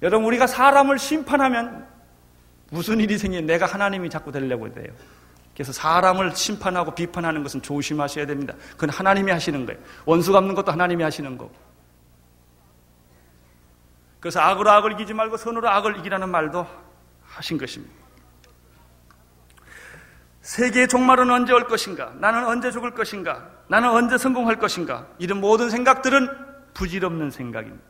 [0.00, 1.86] 여러분, 우리가 사람을 심판하면
[2.70, 4.90] 무슨 일이 생기면 내가 하나님이 자꾸 되려고 돼요.
[5.52, 8.54] 그래서 사람을 심판하고 비판하는 것은 조심하셔야 됩니다.
[8.70, 9.78] 그건 하나님이 하시는 거예요.
[10.06, 11.54] 원수 갚는 것도 하나님이 하시는 거고.
[14.20, 16.66] 그래서 악으로 악을 이기지 말고 선으로 악을 이기라는 말도
[17.24, 17.99] 하신 것입니다.
[20.42, 22.12] 세계의 종말은 언제 올 것인가?
[22.18, 23.48] 나는 언제 죽을 것인가?
[23.68, 25.06] 나는 언제 성공할 것인가?
[25.18, 26.28] 이런 모든 생각들은
[26.74, 27.84] 부질없는 생각입니다.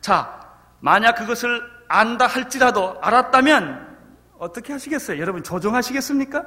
[0.00, 0.40] 자,
[0.80, 3.96] 만약 그것을 안다 할지라도 알았다면
[4.38, 5.20] 어떻게 하시겠어요?
[5.20, 6.44] 여러분 조정하시겠습니까?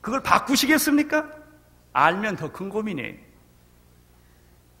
[0.00, 1.28] 그걸 바꾸시겠습니까?
[1.94, 3.14] 알면 더 큰 고민이에요.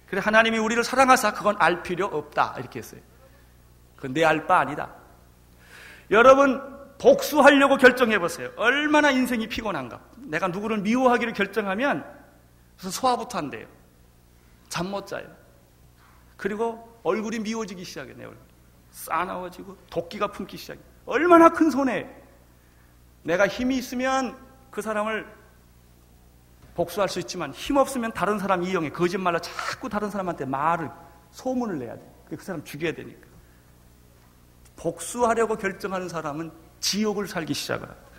[0.08, 3.00] 그래 하나님이 우리를 사랑하사 그건 알 필요 없다 이렇게 했어요.
[3.96, 4.90] 그건 내 알 바 아니다.
[6.10, 8.50] 여러분 복수하려고 결정해 보세요.
[8.56, 10.00] 얼마나 인생이 피곤한가.
[10.18, 12.04] 내가 누구를 미워하기를 결정하면
[12.76, 13.66] 무슨 소화부터 한대요.
[14.68, 15.26] 잠 못 자요.
[16.36, 18.38] 그리고 얼굴이 미워지기 시작해 내 얼굴.
[18.90, 20.80] 싸나워지고 도끼가 품기 시작해.
[21.06, 22.08] 얼마나 큰 손해.
[23.22, 24.36] 내가 힘이 있으면
[24.70, 25.26] 그 사람을
[26.74, 30.90] 복수할 수 있지만 힘 없으면 다른 사람 이용해 거짓말로 자꾸 다른 사람한테 말을
[31.30, 32.02] 소문을 내야 돼.
[32.28, 33.26] 그 사람 죽여야 되니까.
[34.76, 36.50] 복수하려고 결정하는 사람은
[36.84, 38.10] 지옥을 살기 시작을 합니다.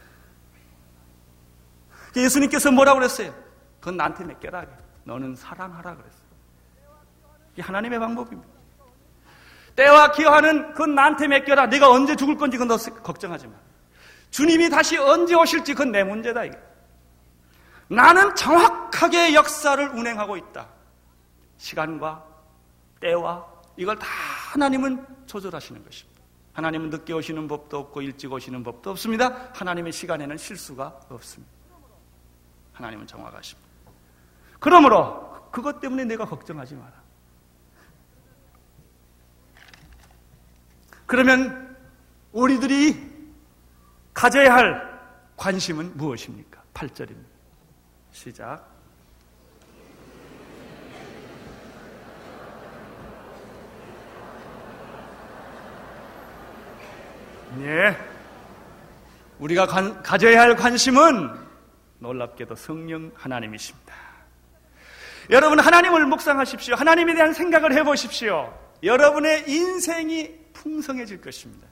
[2.16, 3.34] 예수님께서 뭐라고 그랬어요?
[3.80, 4.66] 그건 나한테 맡겨라.
[5.04, 6.26] 너는 사랑하라 그랬어요.
[7.54, 8.50] 이게 하나님의 방법입니다.
[9.76, 11.68] 때와 기여하는 그건 나한테 맡겨라.
[11.68, 13.54] 네가 언제 죽을 건지 그건 너 걱정하지 마.
[14.32, 16.46] 주님이 다시 언제 오실지 그건 내 문제다.
[16.46, 16.58] 이게.
[17.88, 20.68] 나는 정확하게 역사를 운행하고 있다.
[21.58, 22.26] 시간과
[23.00, 23.46] 때와
[23.78, 24.08] 이걸 다
[24.54, 26.15] 하나님은 조절하시는 것입니다.
[26.56, 29.52] 하나님은 늦게 오시는 법도 없고 일찍 오시는 법도 없습니다.
[29.54, 31.54] 하나님의 시간에는 실수가 없습니다.
[32.74, 33.70] 하나님은 정확하십니다.
[34.60, 36.94] 그러므로 그것 때문에 내가 걱정하지 마라.
[41.06, 41.78] 그러면
[42.32, 43.14] 우리들이
[44.14, 44.96] 가져야 할
[45.36, 46.64] 관심은 무엇입니까?
[46.74, 47.26] 8절입니다.
[48.12, 48.75] 시작.
[57.62, 57.98] 예.
[59.40, 61.30] 우리가 관, 가져야 할 관심은
[62.00, 63.94] 놀랍게도 성령 하나님이십니다.
[65.30, 66.76] 여러분 하나님을 묵상하십시오.
[66.76, 68.54] 하나님에 대한 생각을 해보십시오.
[68.84, 71.68] 여러분의 인생이 풍성해질 것입니다.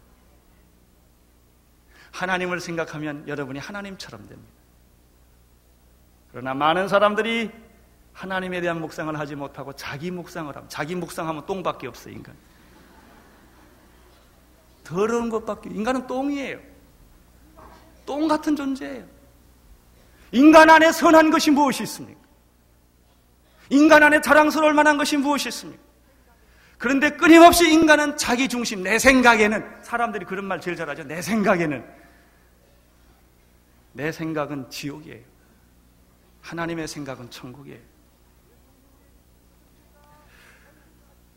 [2.12, 4.54] 하나님을 생각하면 여러분이 하나님처럼 됩니다.
[6.32, 7.52] 그러나 많은 사람들이
[8.14, 12.36] 하나님에 대한 묵상을 하지 못하고 자기 묵상을 하면 자기 묵상하면 똥밖에 없어 인간.
[14.84, 16.60] 더러운 것밖에 인간은 똥이에요.
[18.06, 19.06] 똥 같은 존재예요.
[20.32, 22.20] 인간 안에 선한 것이 무엇이 있습니까?
[23.70, 25.82] 인간 안에 자랑스러울 만한 것이 무엇이 있습니까?
[26.78, 31.04] 그런데 끊임없이 인간은 자기 중심, 내 생각에는 사람들이 그런 말 제일 잘하죠.
[31.04, 31.86] 내 생각에는
[33.94, 35.22] 내 생각은 지옥이에요.
[36.42, 37.93] 하나님의 생각은 천국이에요.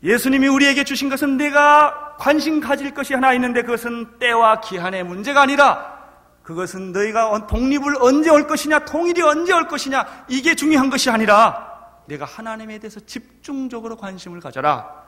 [0.03, 5.97] 예수님이 우리에게 주신 것은 내가 관심 가질 것이 하나 있는데 그것은 때와 기한의 문제가 아니라
[6.43, 11.67] 그것은 너희가 독립을 언제 올 것이냐, 통일이 언제 올 것이냐, 이게 중요한 것이 아니라
[12.05, 15.05] 내가 하나님에 대해서 집중적으로 관심을 가져라.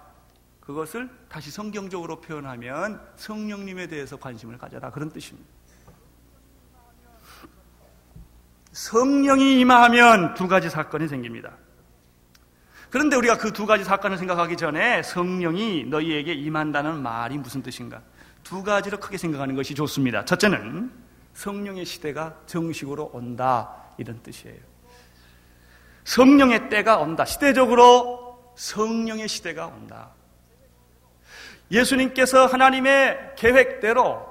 [0.60, 4.92] 그것을 다시 성경적으로 표현하면 성령님에 대해서 관심을 가져라.
[4.92, 5.50] 그런 뜻입니다.
[8.74, 11.52] 성령이 임하면 두 가지 사건이 생깁니다.
[12.90, 18.02] 그런데 우리가 그 두 가지 사건을 생각하기 전에 성령이 너희에게 임한다는 말이 무슨 뜻인가?
[18.44, 20.26] 두 가지로 크게 생각하는 것이 좋습니다.
[20.26, 20.92] 첫째는
[21.34, 23.70] 성령의 시대가 정식으로 온다.
[23.98, 24.58] 이런 뜻이에요.
[26.06, 27.26] 성령의 때가 온다.
[27.26, 30.10] 시대적으로 성령의 시대가 온다.
[31.72, 34.26] 예수님께서 하나님의 계획대로,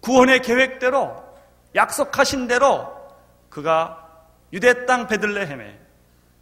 [0.00, 1.24] 구원의 계획대로,
[1.74, 2.92] 약속하신 대로
[3.48, 5.83] 그가 유대 땅 베들레헴에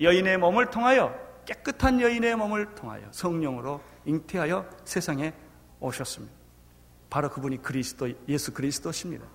[0.02, 5.32] 여인의 몸을 통하여 깨끗한 여인의 몸을 통하여 성령으로 잉태하여 세상에
[5.80, 6.34] 오셨습니다.
[7.10, 9.26] 바로 그분이 그리스도 예수 그리스도십니다.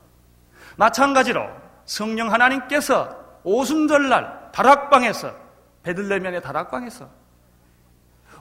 [0.77, 1.47] 마찬가지로
[1.85, 5.35] 성령 하나님께서 오순절날 다락방에서
[5.83, 7.09] 베들레헴의 다락방에서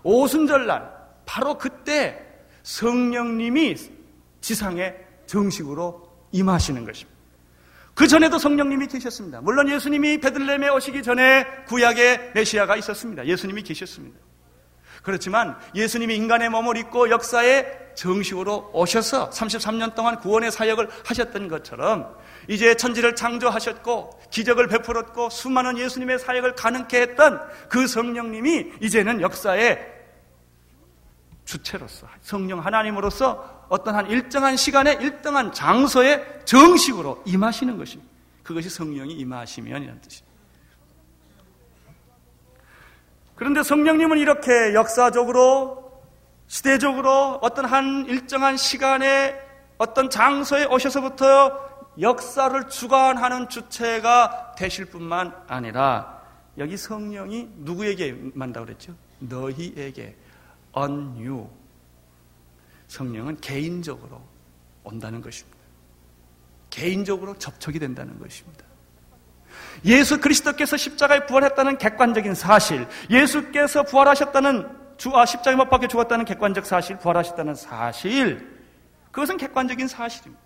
[0.02, 0.90] 오순절날
[1.24, 2.24] 바로 그때
[2.62, 3.76] 성령님이
[4.40, 4.94] 지상에
[5.26, 7.15] 정식으로 임하시는 것입니다.
[7.96, 9.40] 그 전에도 성령님이 계셨습니다.
[9.40, 13.24] 물론 예수님이 베들레헴에 오시기 전에 구약의 메시아가 있었습니다.
[13.24, 14.20] 예수님이 계셨습니다.
[15.02, 22.14] 그렇지만 예수님이 인간의 몸을 입고 역사에 정식으로 오셔서 33년 동안 구원의 사역을 하셨던 것처럼
[22.48, 29.94] 이제 천지를 창조하셨고 기적을 베풀었고 수많은 예수님의 사역을 가능케 했던 그 성령님이 이제는 역사의
[31.46, 38.10] 주체로서 성령 하나님으로서 어떤 한 일정한 시간에 일정한 장소에 정식으로 임하시는 것입니다.
[38.42, 40.26] 그것이 성령이 임하시면이라는 뜻입니다.
[43.34, 46.00] 그런데 성령님은 이렇게 역사적으로
[46.46, 49.38] 시대적으로 어떤 한 일정한 시간에
[49.78, 51.66] 어떤 장소에 오셔서부터
[52.00, 56.22] 역사를 주관하는 주체가 되실 뿐만 아니라
[56.58, 58.94] 여기 성령이 누구에게 만다 그랬죠?
[59.18, 60.16] 너희에게
[60.74, 61.48] you
[62.88, 64.22] 성령은 개인적으로
[64.84, 65.58] 온다는 것입니다.
[66.70, 68.64] 개인적으로 접촉이 된다는 것입니다.
[69.84, 76.66] 예수 그리스도께서 십자가에 부활했다는 객관적인 사실, 예수께서 부활하셨다는 주, 아, 십자가에 못 박혀 죽었다는 객관적
[76.66, 78.56] 사실, 부활하셨다는 사실,
[79.10, 80.44] 그것은 객관적인 사실입니다.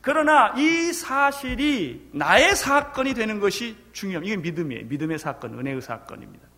[0.00, 4.32] 그러나 이 사실이 나의 사건이 되는 것이 중요합니다.
[4.32, 4.86] 이게 믿음이에요.
[4.86, 6.48] 믿음의 사건, 은혜의 사건입니다.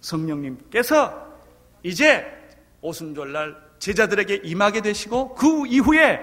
[0.00, 1.31] 성령님께서
[1.82, 2.26] 이제
[2.80, 6.20] 오순절날 제자들에게 임하게 되시고 그 이후에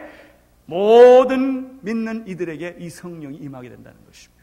[0.65, 4.39] 모든 믿는 이들에게 이 성령이 임하게 된다는 것입니다.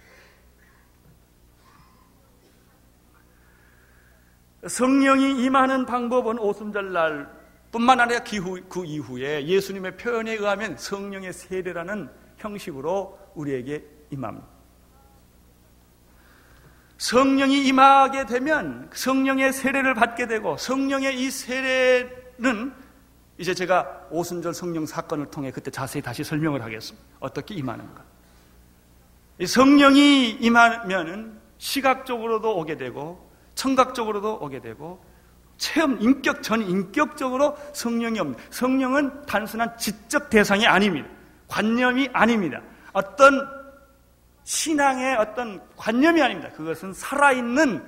[4.67, 7.31] 성령이 임하는 방법은 오순절날
[7.71, 14.56] 뿐만 아니라 그 이후에 예수님의 표현에 의하면 성령의 세례라는 형식으로 우리에게 임합니다.
[16.99, 22.73] 성령이 임하게 되면 성령의 세례를 받게 되고 성령의 이 세례는
[23.39, 27.07] 이제 제가 오순절 성령 사건을 통해 그때 자세히 다시 설명을 하겠습니다.
[27.21, 28.03] 어떻게 임하는가.
[29.45, 35.05] 성령이 임하면은 시각적으로도 오게 되고 청각적으로도 오게 되고
[35.59, 38.43] 체험 인격 전 인격적으로 성령이 옵니다.
[38.51, 41.09] 성령은 단순한 지적 대상이 아닙니다.
[41.49, 42.63] 관념이 아닙니다.
[42.93, 43.56] 어떤
[44.47, 46.53] 신앙의 어떤 관념이 아닙니다.
[46.53, 47.85] 그것은 살아있는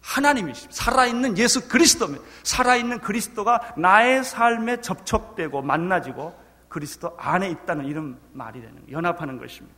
[0.00, 0.72] 하나님이십니다.
[0.72, 2.24] 살아있는 예수 그리스도입니다.
[2.44, 9.76] 살아있는 그리스도가 나의 삶에 접촉되고 만나지고 그리스도 안에 있다는 이런 말이 되는 연합하는 것입니다.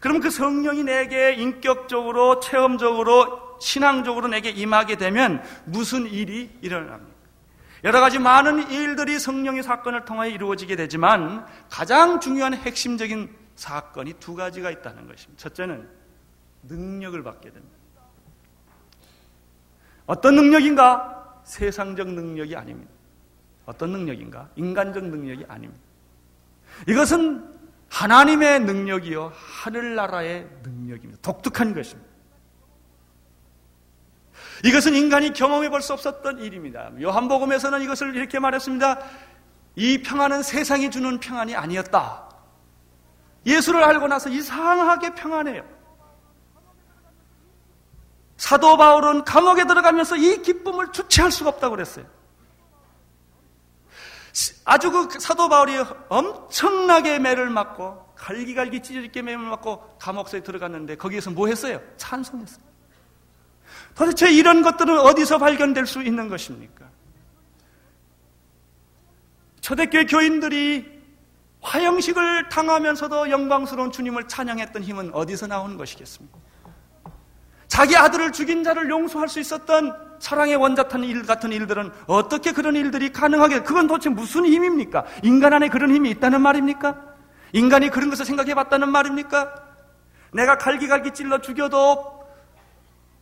[0.00, 7.14] 그럼 그 성령이 내게 인격적으로 체험적으로 신앙적으로 내게 임하게 되면 무슨 일이 일어납니까?
[7.82, 14.70] 여러 가지 많은 일들이 성령의 사건을 통해 이루어지게 되지만 가장 중요한 핵심적인 사건이 두 가지가
[14.70, 15.40] 있다는 것입니다.
[15.42, 15.88] 첫째는
[16.64, 17.76] 능력을 받게 됩니다.
[20.06, 21.40] 어떤 능력인가?
[21.44, 22.90] 세상적 능력이 아닙니다.
[23.66, 24.48] 어떤 능력인가?
[24.56, 25.82] 인간적 능력이 아닙니다.
[26.88, 27.54] 이것은
[27.88, 29.32] 하나님의 능력이요.
[29.34, 31.20] 하늘나라의 능력입니다.
[31.22, 32.14] 독특한 것입니다.
[34.64, 36.90] 이것은 인간이 경험해 볼 수 없었던 일입니다.
[37.00, 38.98] 요한복음에서는 이것을 이렇게 말했습니다.
[39.76, 42.23] 이 평안은 세상이 주는 평안이 아니었다.
[43.46, 45.64] 예수를 알고 나서 이상하게 평안해요.
[48.36, 52.06] 사도 바울은 감옥에 들어가면서 이 기쁨을 주체할 수가 없다고 그랬어요.
[54.64, 55.76] 아주 그 사도 바울이
[56.08, 61.80] 엄청나게 매를 맞고 갈기갈기 찢어지게 매를 맞고 감옥소에 들어갔는데 거기에서 뭐 했어요?
[61.96, 62.64] 찬송했어요.
[63.94, 66.86] 도대체 이런 것들은 어디서 발견될 수 있는 것입니까?
[69.60, 70.93] 초대교회 교인들이
[71.64, 76.38] 화형식을 당하면서도 영광스러운 주님을 찬양했던 힘은 어디서 나오는 것이겠습니까?
[77.66, 83.10] 자기 아들을 죽인 자를 용서할 수 있었던 사랑의 원자탄 일 같은 일들은 어떻게 그런 일들이
[83.10, 85.04] 가능하게 그건 도대체 무슨 힘입니까?
[85.22, 86.96] 인간 안에 그런 힘이 있다는 말입니까?
[87.52, 89.54] 인간이 그런 것을 생각해 봤다는 말입니까?
[90.32, 92.24] 내가 갈기갈기 찔러 죽여도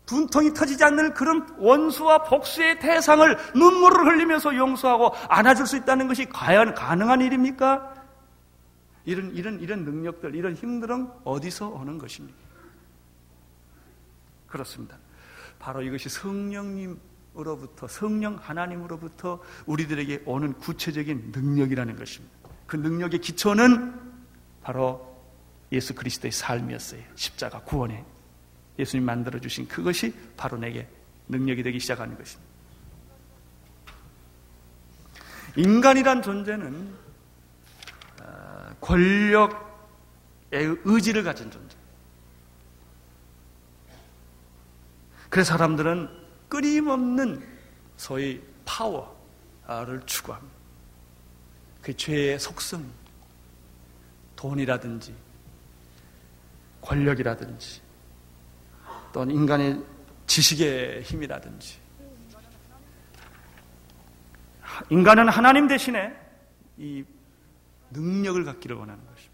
[0.07, 6.75] 분통이 터지지 않는 그런 원수와 복수의 대상을 눈물을 흘리면서 용서하고 안아줄 수 있다는 것이 과연
[6.75, 7.92] 가능한 일입니까?
[9.05, 12.39] 이런, 이런, 이런 능력들, 이런 힘들은 어디서 오는 것입니까?
[14.47, 14.99] 그렇습니다.
[15.59, 22.37] 바로 이것이 성령님으로부터, 성령 하나님으로부터 우리들에게 오는 구체적인 능력이라는 것입니다.
[22.67, 24.01] 그 능력의 기초는
[24.63, 25.13] 바로
[25.73, 27.03] 예수 그리스도의 삶이었어요.
[27.15, 28.05] 십자가 구원의
[28.79, 30.89] 예수님 만들어 주신 그것이 바로 내게
[31.29, 32.53] 능력이 되기 시작하는 것입니다.
[35.57, 37.02] 인간이란 존재는 어,
[38.83, 39.57] 권력의
[40.85, 41.77] 의지를 가진 존재.
[45.31, 46.11] 그래서 사람들은
[46.49, 47.49] 끊임없는
[47.97, 50.55] 소위 파워를 추구합니다.
[51.81, 52.85] 그 죄의 속성,
[54.37, 55.15] 돈이라든지
[56.83, 57.81] 권력이라든지
[59.13, 59.83] 또는 인간의
[60.27, 61.79] 지식의 힘이라든지
[64.91, 66.15] 인간은 하나님 대신에
[66.77, 67.05] 이
[67.93, 69.33] 능력을 갖기를 원하는 것입니다.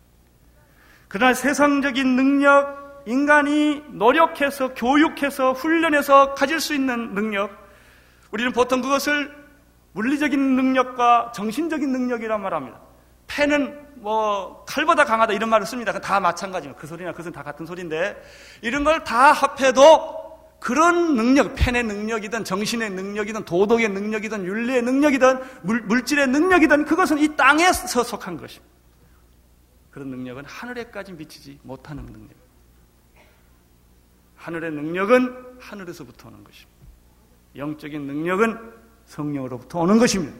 [1.08, 7.50] 그러나 세상적인 능력, 인간이 노력해서 교육해서 훈련해서 가질 수 있는 능력,
[8.30, 9.34] 우리는 보통 그것을
[9.92, 12.78] 물리적인 능력과 정신적인 능력이란 말합니다.
[13.26, 15.92] 펜은 뭐 칼보다 강하다 이런 말을 씁니다.
[15.92, 16.80] 다 마찬가지입니다.
[16.80, 18.22] 그 소리나 그것은 다 같은 소리인데
[18.62, 20.27] 이런 걸 다 합해도
[20.60, 27.36] 그런 능력, 펜의 능력이든 정신의 능력이든 도덕의 능력이든 윤리의 능력이든 물, 물질의 능력이든 그것은 이
[27.36, 28.68] 땅에 서 속한 것입니다.
[29.90, 32.30] 그런 능력은 하늘에까지 미치지 못하는 능력.
[34.36, 36.78] 하늘의 능력은 하늘에서부터 오는 것입니다.
[37.56, 38.72] 영적인 능력은
[39.06, 40.36] 성령으로부터 오는 것입니다.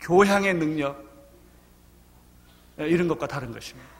[0.00, 1.04] 교향의 능력,
[2.80, 3.93] 예, 이런 것과 다른 것입니다.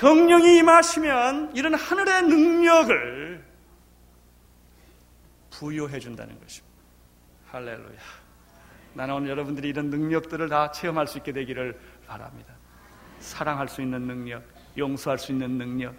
[0.00, 3.44] 성령이 임하시면 이런 하늘의 능력을
[5.50, 6.74] 부여해 준다는 것입니다.
[7.48, 7.98] 할렐루야.
[8.94, 12.54] 나는 오늘 여러분들이 이런 능력들을 다 체험할 수 있게 되기를 바랍니다.
[13.18, 14.42] 사랑할 수 있는 능력,
[14.78, 15.94] 용서할 수 있는 능력,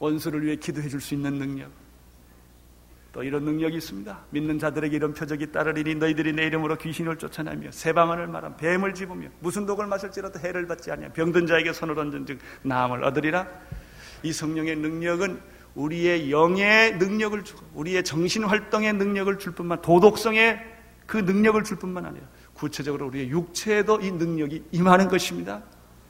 [0.00, 1.70] 원수를 위해 기도해 줄 수 있는 능력,
[3.12, 4.26] 또 이런 능력이 있습니다.
[4.30, 9.66] 믿는 자들에게 이런 표적이 따르리니 너희들이 내 이름으로 귀신을 쫓아내며 새방언을 말함 뱀을 집으며 무슨
[9.66, 13.48] 독을 마실지라도 해를 받지 아니하 병든 자에게 손을 얹은 즉 나음을 얻으리라.
[14.22, 15.40] 이 성령의 능력은
[15.74, 20.60] 우리의 영의 능력을 주고 우리의 정신 활동의 능력을 줄 뿐만 도덕성의
[21.06, 25.62] 그 능력을 줄 뿐만 아니라 구체적으로 우리의 육체에도 이 능력이 임하는 것입니다.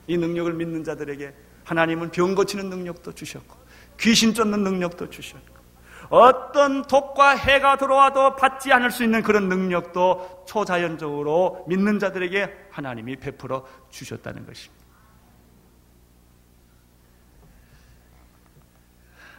[0.06, 1.32] 이 능력을 믿는 자들에게
[1.64, 3.56] 하나님은 병 고치는 능력도 주셨고
[4.00, 5.49] 귀신 쫓는 능력도 주셨고
[6.10, 13.64] 어떤 독과 해가 들어와도 받지 않을 수 있는 그런 능력도 초자연적으로 믿는 자들에게 하나님이 베풀어
[13.90, 14.84] 주셨다는 것입니다.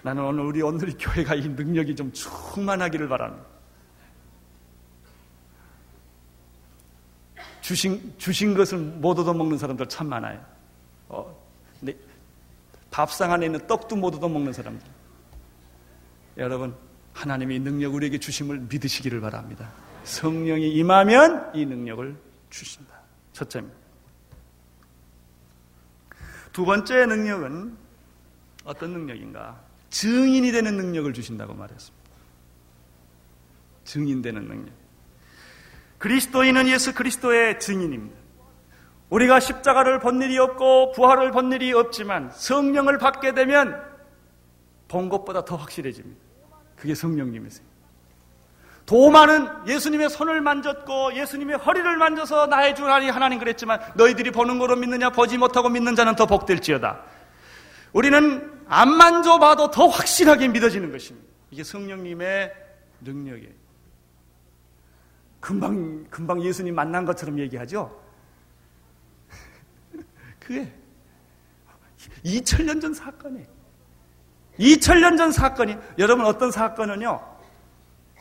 [0.03, 3.45] 나는 오늘 우리 오늘의 교회가 이 능력이 좀 충만하기를 바랍니다.
[7.59, 10.43] 주신, 주신 것을 못 얻어먹는 사람들 참 많아요.
[11.09, 11.37] 어,
[12.89, 15.00] 밥상 안에 있는 떡도 못 얻어먹는 사람들.
[16.41, 16.75] 여러분,
[17.13, 19.69] 하나님이 능력 우리에게 주심을 믿으시기를 바랍니다.
[20.03, 22.15] 성령이 임하면 이 능력을
[22.49, 22.95] 주신다.
[23.31, 23.77] 첫째입니다.
[26.51, 27.77] 두 번째 능력은
[28.65, 29.61] 어떤 능력인가?
[29.91, 32.09] 증인이 되는 능력을 주신다고 말했습니다.
[33.85, 34.73] 증인되는 능력.
[35.99, 38.19] 그리스도인은 예수 그리스도의 증인입니다.
[39.11, 43.90] 우리가 십자가를 본 일이 없고 부활을 본 일이 없지만 성령을 받게 되면
[44.91, 46.19] 본 것보다 더 확실해집니다.
[46.75, 47.65] 그게 성령님이세요.
[48.85, 55.11] 도마는 예수님의 손을 만졌고 예수님의 허리를 만져서 나의 주 하나님 그랬지만 너희들이 보는 거로 믿느냐
[55.11, 57.03] 보지 못하고 믿는 자는 더 복될지어다.
[57.93, 61.25] 우리는 안 만져봐도 더 확실하게 믿어지는 것입니다.
[61.51, 62.53] 이게 성령님의
[62.99, 63.53] 능력이에요.
[65.39, 67.97] 금방 금방 예수님 만난 것처럼 얘기하죠.
[70.39, 70.69] 그게
[72.25, 73.60] 2000년 전 사건이에요.
[74.61, 77.19] 2000년 전 사건이 여러분 어떤 사건은요.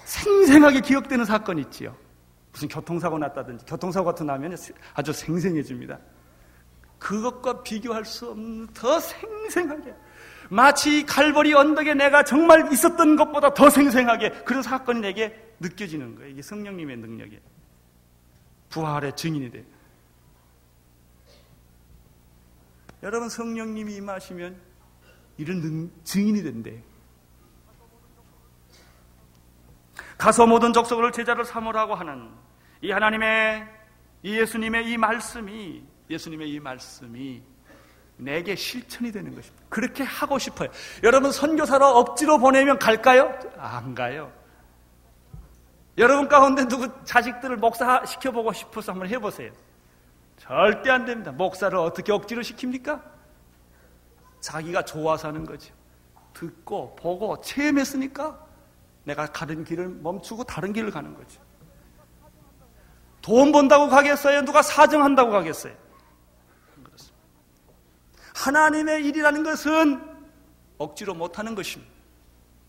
[0.04, 1.94] 생생하게 기억되는 사건이 있지요.
[2.52, 4.56] 무슨 교통사고 났다든지 교통사고 같은 나면
[4.94, 5.98] 아주 생생해집니다.
[6.98, 9.94] 그것과 비교할 수 없는 더 생생하게
[10.50, 16.30] 마치 칼버리 언덕에 내가 정말 있었던 것보다 더 생생하게 그런 사건이 내게 느껴지는 거예요.
[16.30, 17.40] 이게 성령님의 능력이에요.
[18.70, 19.64] 부활의 증인이 돼.
[23.02, 24.69] 여러분 성령님이 임하시면
[25.40, 26.82] 이런 능, 증인이 된대.
[30.18, 32.30] 가서 모든 족속을 제자를 삼으라고 하는
[32.82, 33.66] 이 하나님의
[34.22, 37.42] 이 예수님의 이 말씀이 예수님의 이 말씀이
[38.18, 39.64] 내게 실천이 되는 것입니다.
[39.70, 40.68] 그렇게 하고 싶어요.
[41.02, 43.34] 여러분 선교사로 억지로 보내면 갈까요?
[43.56, 44.30] 안 가요.
[45.96, 49.52] 여러분 가운데 누구 자식들을 목사 시켜보고 싶어서 한번 해보세요.
[50.36, 51.32] 절대 안 됩니다.
[51.32, 53.19] 목사를 어떻게 억지로 시킵니까?
[54.40, 55.72] 자기가 좋아서 하는 거죠.
[56.32, 58.46] 듣고 보고 체험했으니까
[59.04, 61.40] 내가 가는 길을 멈추고 다른 길을 가는 거죠.
[63.22, 64.44] 돈 번다고 가겠어요?
[64.44, 65.74] 누가 사정한다고 가겠어요?
[66.82, 67.16] 그렇습니다.
[68.34, 70.02] 하나님의 일이라는 것은
[70.78, 71.92] 억지로 못하는 것입니다.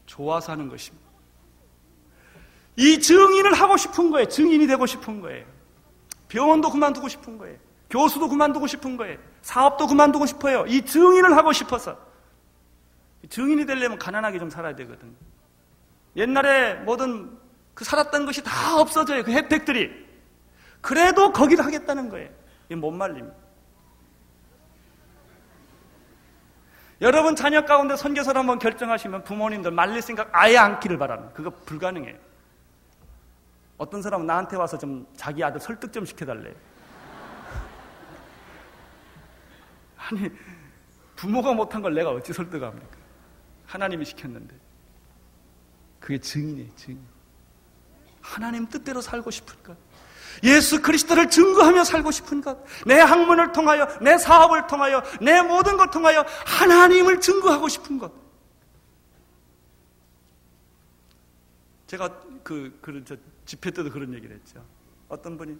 [0.06, 1.10] 좋아서 하는 것입니다.
[2.76, 4.28] 이 증인을 하고 싶은 거예요.
[4.28, 5.46] 증인이 되고 싶은 거예요.
[6.28, 7.58] 병원도 그만두고 싶은 거예요.
[7.90, 9.18] 교수도 그만두고 싶은 거예요.
[9.42, 10.66] 사업도 그만두고 싶어요.
[10.68, 11.98] 이 증인을 하고 싶어서.
[13.30, 15.16] 증인이 되려면 가난하게 좀 살아야 되거든.
[16.16, 17.38] 옛날에 모든
[17.74, 19.24] 그 살았던 것이 다 없어져요.
[19.24, 19.89] 그 혜택들이.
[20.82, 22.30] 그래도 거기를 하겠다는 거예요.
[22.66, 23.36] 이게 못 말립니다.
[27.02, 31.34] 여러분 자녀 가운데 선교사를 한번 결정하시면 부모님들 말릴 생각 아예 않기를 바랍니다.
[31.34, 32.16] 그거 불가능해요.
[33.78, 36.54] 어떤 사람은 나한테 와서 좀 자기 아들 설득 좀 시켜달래.
[40.10, 40.30] 아니,
[41.16, 42.97] 부모가 못한 걸 내가 어찌 설득합니까?
[43.66, 44.56] 하나님이 시켰는데.
[45.99, 46.99] 그게 증인이에요, 증인.
[48.22, 49.30] 하나님 뜻대로 살고
[49.64, 49.78] 것.
[50.43, 52.58] 예수 그리스도를 증거하며 살고 것.
[52.86, 58.12] 내 학문을 통하여, 내 사업을 통하여, 내 모든 걸 통하여 하나님을 증거하고 싶은 것.
[61.88, 64.66] 제가 그, 그, 저, 집회 때도 그런 얘기를 했죠.
[65.10, 65.58] 어떤 분이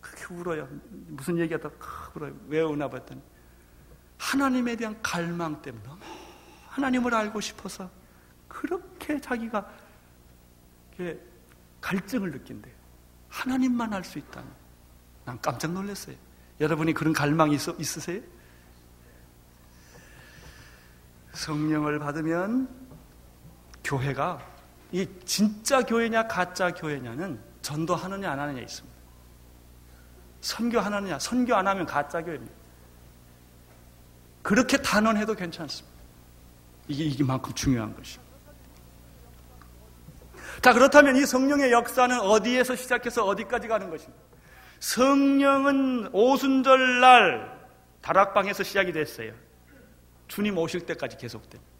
[0.00, 0.68] 그렇게 울어요.
[1.08, 2.34] 무슨 얘기하다 크 울어요.
[2.48, 3.22] 왜 우나 봤더니
[4.18, 5.84] 하나님에 대한 갈망 때문에
[6.68, 7.90] 하나님을 알고 싶어서
[8.48, 9.70] 그렇게 자기가
[11.80, 12.74] 갈증을 느낀대요.
[13.28, 14.48] 하나님만 알 수 있다는.
[15.24, 16.16] 난 깜짝 놀랐어요.
[16.60, 18.22] 여러분이 그런 갈망이 있, 있으세요?
[21.34, 22.68] 성령을 받으면
[23.84, 24.40] 교회가
[24.92, 28.96] 이 진짜 교회냐 가짜 교회냐는 전도하느냐 안 하느냐 있습니다.
[30.40, 32.55] 선교하느냐 선교 안 하면 가짜 교회입니다.
[34.46, 35.98] 그렇게 단언해도 괜찮습니다.
[36.86, 38.32] 이게 이만큼 중요한 것입니다.
[40.62, 44.22] 자 그렇다면 이 성령의 역사는 어디에서 시작해서 어디까지 가는 것입니까?
[44.78, 47.68] 성령은 오순절 날
[48.02, 49.32] 다락방에서 시작이 됐어요.
[50.28, 51.72] 주님 오실 때까지 계속됩니다.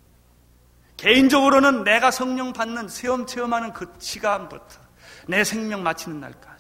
[0.97, 4.81] 개인적으로는 내가 성령 받는 체험 체험하는 그 시간부터
[5.29, 6.56] 내 생명 마치는 날까지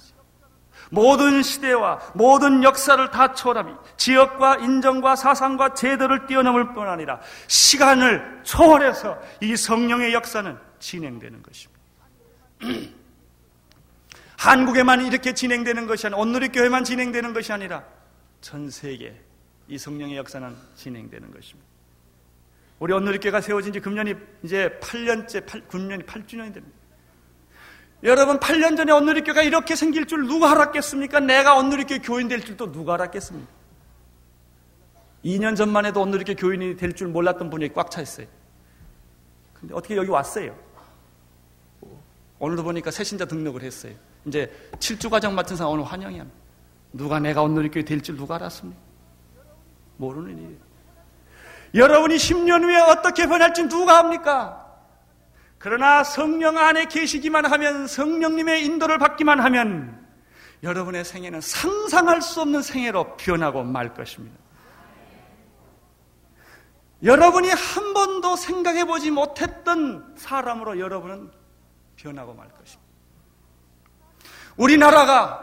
[0.91, 9.19] 모든 시대와 모든 역사를 다 초월하며 지역과 인정과 사상과 제도를 뛰어넘을 뿐 아니라 시간을 초월해서
[9.41, 11.81] 이 성령의 역사는 진행되는 것입니다.
[14.39, 17.85] 한국에만 이렇게 진행되는 것이 아니라 온누리 교회만 진행되는 것이 아니라
[18.41, 19.21] 전 세계
[19.69, 21.67] 이 성령의 역사는 진행되는 것입니다.
[22.79, 26.79] 우리 온누리교가 세워진 지 금년이 이제 8년째, 8, 9년이 8주년이 됩니다.
[28.03, 31.21] 여러분, 8년 전에 온누리교가 이렇게 생길 줄 누가 알았겠습니까?
[31.21, 33.51] 내가 온누리교 교인 될 줄도 누가 알았겠습니까?
[35.25, 38.27] 2년 전만 해도 온누리교 교인이 될 줄 몰랐던 분이 꽉 차 있어요.
[39.55, 40.55] 근데 어떻게 여기 왔어요?
[42.39, 43.95] 오늘도 보니까 새신자 등록을 했어요.
[44.27, 46.27] 이제 7주 과정 맡은 사람 오늘 환영이야.
[46.93, 48.79] 누가 내가 온누리교회 될 줄 누가 알았습니까?
[49.97, 50.57] 모르는 일이에요.
[51.75, 54.66] 여러분이 10년 후에 어떻게 변할지 누가 합니까?
[55.59, 60.07] 그러나 성령 안에 계시기만 하면 성령님의 인도를 받기만 하면
[60.63, 64.37] 여러분의 생애는 상상할 수 없는 생애로 변하고 말 것입니다.
[67.03, 71.31] 여러분이 한 번도 생각해 보지 못했던 사람으로 여러분은
[71.97, 72.87] 변하고 말 것입니다.
[74.57, 75.43] 우리나라가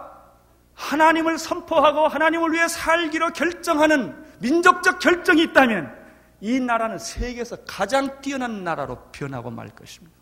[0.74, 6.03] 하나님을 선포하고 하나님을 위해 살기로 결정하는 민족적 결정이 있다면
[6.44, 10.14] 이 나라는 세계에서 가장 뛰어난 나라로 변하고 말 것입니다.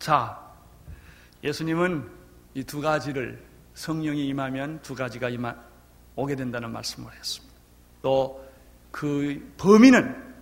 [0.00, 0.52] 자,
[1.44, 2.10] 예수님은
[2.54, 3.42] 이 두 가지를
[3.74, 5.54] 성령이 임하면 두 가지가 임하,
[6.16, 7.56] 오게 된다는 말씀을 했습니다.
[8.02, 8.52] 또
[8.92, 10.34] 그 범위는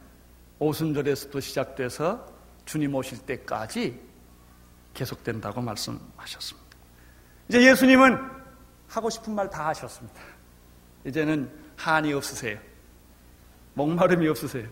[0.58, 2.26] 오순절에서도 시작돼서
[2.66, 4.09] 주님 오실 때까지
[5.04, 6.76] 계속된다고 말씀하셨습니다.
[7.48, 8.18] 이제 예수님은
[8.88, 10.20] 하고 싶은 말 다 하셨습니다.
[11.06, 12.58] 이제는 한이 없으세요.
[13.74, 14.68] 목마름이 없으세요.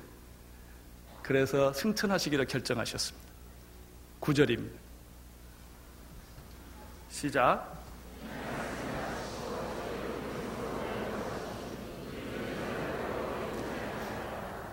[1.23, 3.27] 그래서 승천하시기로 결정하셨습니다.
[4.21, 4.77] 9절입니다.
[7.09, 7.79] 시작.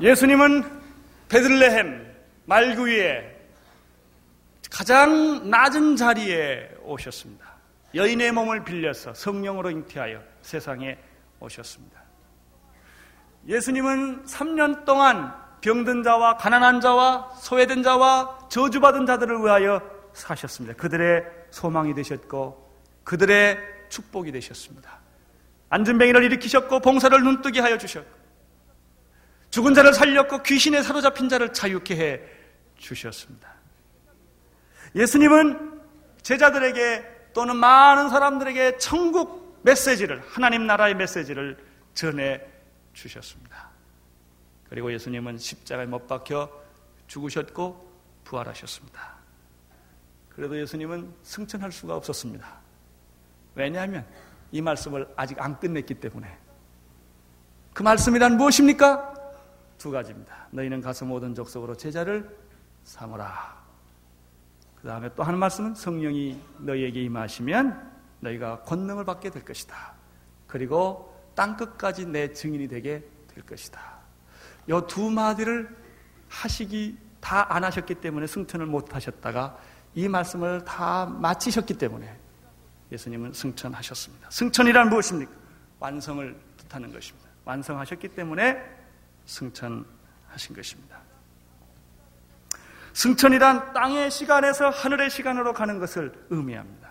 [0.01, 0.63] 예수님은
[1.29, 2.13] 베들레헴
[2.45, 3.34] 말구 위에
[4.75, 7.45] 가장 낮은 자리에 오셨습니다.
[7.93, 10.97] 여인의 몸을 빌려서 성령으로 잉태하여 세상에
[11.39, 12.03] 오셨습니다.
[13.47, 20.75] 예수님은 3년 동안 병든 자와 가난한 자와 소외된 자와 저주받은 자들을 위하여 사셨습니다.
[20.75, 22.69] 그들의 소망이 되셨고
[23.05, 23.57] 그들의
[23.87, 24.99] 축복이 되셨습니다.
[25.69, 28.11] 안전뱅이를 일으키셨고 봉사를 눈뜨게 하여 주셨고
[29.51, 32.19] 죽은 자를 살렸고 귀신에 사로잡힌 자를 자유케 해
[32.77, 33.54] 주셨습니다.
[34.95, 35.81] 예수님은
[36.21, 41.57] 제자들에게 또는 많은 사람들에게 천국 메시지를 하나님 나라의 메시지를
[41.93, 42.41] 전해
[42.93, 43.69] 주셨습니다.
[44.69, 46.49] 그리고 예수님은 십자가에 못 박혀
[47.07, 47.93] 죽으셨고
[48.23, 49.15] 부활하셨습니다.
[50.29, 52.47] 그래도 예수님은 승천할 수가 없었습니다.
[53.55, 54.05] 왜냐하면
[54.51, 56.37] 이 말씀을 아직 안 끝냈기 때문에.
[57.73, 59.13] 그 말씀이란 무엇입니까?
[59.77, 60.47] 두 가지입니다.
[60.51, 62.37] 너희는 가서 모든 족속으로 제자를
[62.83, 63.64] 삼으라.
[64.85, 69.95] 그 다음에 또 하는 말씀은 성령이 너희에게 임하시면 너희가 권능을 받게 될 것이다.
[70.45, 73.81] 그리고 땅 끝까지 내 증인이 되게 될 것이다.
[74.69, 75.75] 이 두 마디를
[76.29, 79.57] 하시기 다 안 하셨기 때문에 승천을 못 하셨다가
[79.95, 82.15] 이 말씀을 다 마치셨기 때문에
[82.91, 84.29] 예수님은 승천하셨습니다.
[84.29, 85.31] 승천이란 무엇입니까?
[85.79, 87.27] 완성을 뜻하는 것입니다.
[87.43, 88.61] 완성하셨기 때문에
[89.25, 90.99] 승천하신 것입니다.
[92.95, 96.89] 승천이란 땅의 시간에서 하늘의 시간으로 가는 것을 의미합니다.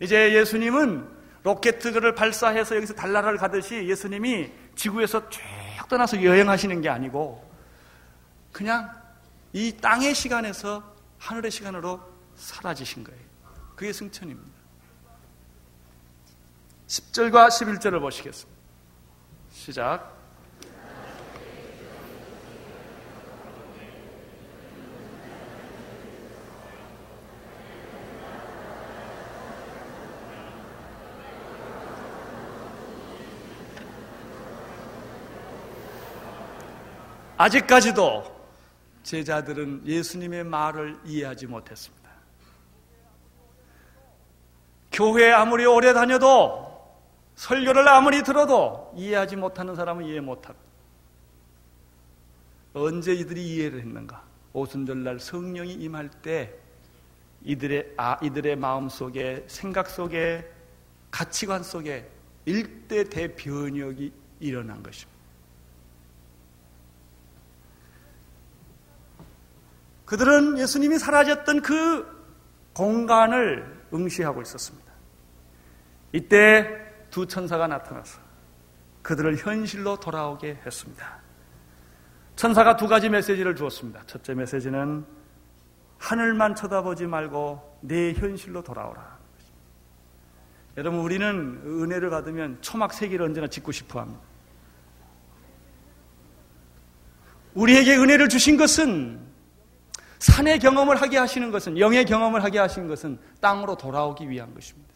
[0.00, 1.08] 이제 예수님은
[1.44, 5.40] 로켓을 발사해서 여기서 달나라를 가듯이 예수님이 지구에서 쭉
[5.88, 7.48] 떠나서 여행하시는 게 아니고
[8.50, 8.90] 그냥
[9.52, 10.82] 이 땅의 시간에서
[11.18, 12.00] 하늘의 시간으로
[12.34, 13.22] 사라지신 거예요.
[13.76, 14.50] 그게 승천입니다.
[16.88, 18.60] 10절과 11절을 보시겠습니다.
[19.52, 20.21] 시작.
[37.42, 38.22] 아직까지도
[39.02, 42.08] 제자들은 예수님의 말을 이해하지 못했습니다.
[44.92, 46.70] 교회에 아무리 오래 다녀도
[47.34, 50.62] 설교를 아무리 들어도 이해하지 못하는 사람은 이해 못합니다.
[52.74, 54.22] 언제 이들이 이해를 했는가?
[54.52, 56.54] 오순절날 성령이 임할 때
[57.42, 60.48] 이들의 아 이들의 마음 속에 생각 속에
[61.10, 62.08] 가치관 속에
[62.44, 65.11] 일대 대변혁이 일어난 것입니다.
[70.04, 72.06] 그들은 예수님이 사라졌던 그
[72.74, 74.92] 공간을 응시하고 있었습니다.
[76.12, 76.68] 이때
[77.10, 78.20] 두 천사가 나타나서
[79.02, 81.20] 그들을 현실로 돌아오게 했습니다.
[82.36, 84.02] 천사가 두 가지 메시지를 주었습니다.
[84.06, 85.04] 첫째 메시지는
[85.98, 89.18] 하늘만 쳐다보지 말고 내 현실로 돌아오라.
[90.76, 94.20] 여러분, 우리는 은혜를 받으면 초막 세계를 언제나 짓고 싶어 합니다.
[97.54, 99.20] 우리에게 은혜를 주신 것은
[100.22, 104.94] 산의 경험을 하게 하시는 것은, 영의 경험을 하게 하신 것은 땅으로 돌아오기 위한 것입니다.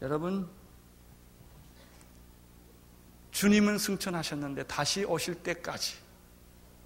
[0.00, 0.48] 여러분,
[3.30, 5.94] 주님은 승천하셨는데 다시 오실 때까지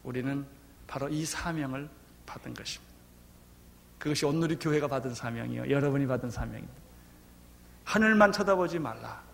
[0.03, 0.47] 우리는
[0.87, 1.89] 바로 이 사명을
[2.27, 2.95] 받은 것입니다.
[3.99, 5.71] 그것이 온누리 교회가 받은 사명이요.
[5.71, 6.75] 여러분이 받은 사명입니다.
[7.85, 9.26] 하늘만 쳐다보지 말라.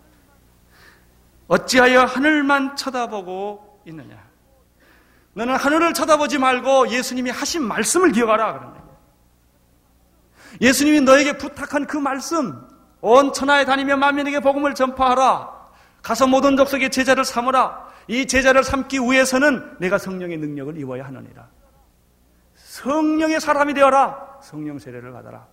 [1.53, 4.17] 어찌하여 하늘만 쳐다보고 있느냐?
[5.33, 8.53] 너는 하늘을 쳐다보지 말고 예수님이 하신 말씀을 기억하라.
[8.53, 8.97] 그런 거예요.
[10.61, 12.67] 예수님이 너에게 부탁한 그 말씀,
[13.01, 15.51] 온 천하에 다니며 만민에게 복음을 전파하라.
[16.01, 17.87] 가서 모든 족속의 제자를 삼으라.
[18.07, 21.47] 이 제자를 삼기 위해서는 내가 성령의 능력을 입어야 하느니라.
[22.55, 24.39] 성령의 사람이 되어라.
[24.41, 25.47] 성령 세례를 받아라.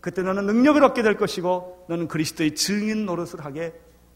[0.00, 3.72] 그때 너는 능력을 얻게 될 것이고 너는 그리스도의 증인 노릇을 하게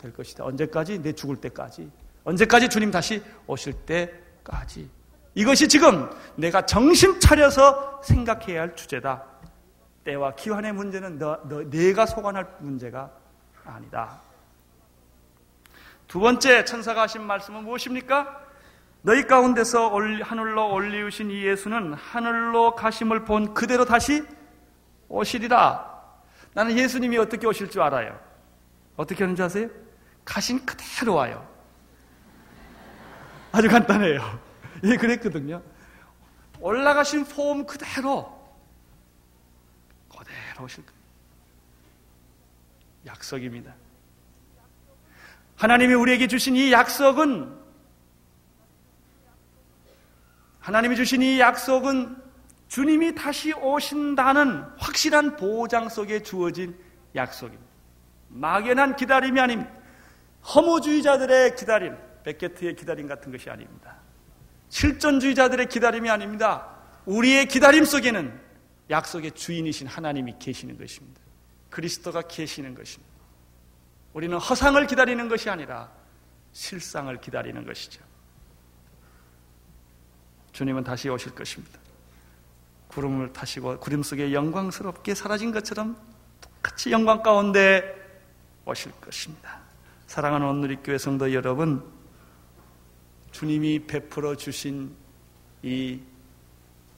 [0.07, 0.45] 될 것이다.
[0.45, 1.03] 언제까지?
[1.03, 1.91] 내 죽을 때까지.
[2.25, 4.89] 언제까지 주님 다시 오실 때까지.
[5.35, 9.25] 이것이 지금 내가 정신 차려서 생각해야 할 주제다.
[10.05, 13.11] 때와 기환의 문제는 너, 너, 내가 소관할 문제가
[13.65, 14.21] 아니다.
[16.07, 18.45] 두 번째 천사가 하신 말씀은 무엇입니까?
[19.03, 19.93] 너희 가운데서
[20.23, 24.25] 하늘로 올리우신 이 예수는 하늘로 가심을 본 그대로 다시
[25.09, 25.97] 오시리라.
[26.55, 28.19] 나는 예수님이 어떻게 오실 줄 알아요.
[28.97, 29.69] 어떻게 하는 줄 아세요?
[30.27, 31.49] 가신 그대로 와요.
[33.53, 34.39] 아주 간단해요.
[34.85, 35.63] 예, 그랬거든요.
[36.61, 38.37] 올라가신 폼 그대로
[40.11, 41.01] 그대로 오실 거예요.
[43.07, 43.75] 약속입니다.
[45.57, 47.57] 하나님이 우리에게 주신 이 약속은
[50.61, 52.17] 하나님이 주신 이 약속은
[52.69, 56.77] 주님이 다시 오신다는 확실한 보장 속에 주어진
[57.15, 57.65] 약속입니다.
[58.29, 59.86] 막연한 기다림이 아닙니다.
[60.55, 63.97] 허무주의자들의 기다림, 베케트의 기다림 같은 것이 아닙니다.
[64.69, 66.69] 실존주의자들의 기다림이 아닙니다.
[67.05, 68.41] 우리의 기다림 속에는
[68.91, 71.21] 약속의 주인이신 하나님이 계시는 것입니다.
[71.71, 73.13] 그리스도가 계시는 것입니다.
[74.13, 75.91] 우리는 허상을 기다리는 것이 아니라
[76.53, 78.03] 실상을 기다리는 것이죠.
[80.53, 81.79] 주님은 다시 오실 것입니다.
[82.89, 86.01] 구름을 타시고 구름 속에 영광스럽게 사라진 것처럼
[86.41, 87.85] 똑같이 영광 가운데
[88.65, 89.66] 오실 것입니다.
[90.07, 91.85] 사랑하는 오늘의 성도 여러분,
[93.33, 94.95] 주님이 베풀어 주신
[95.63, 96.01] 이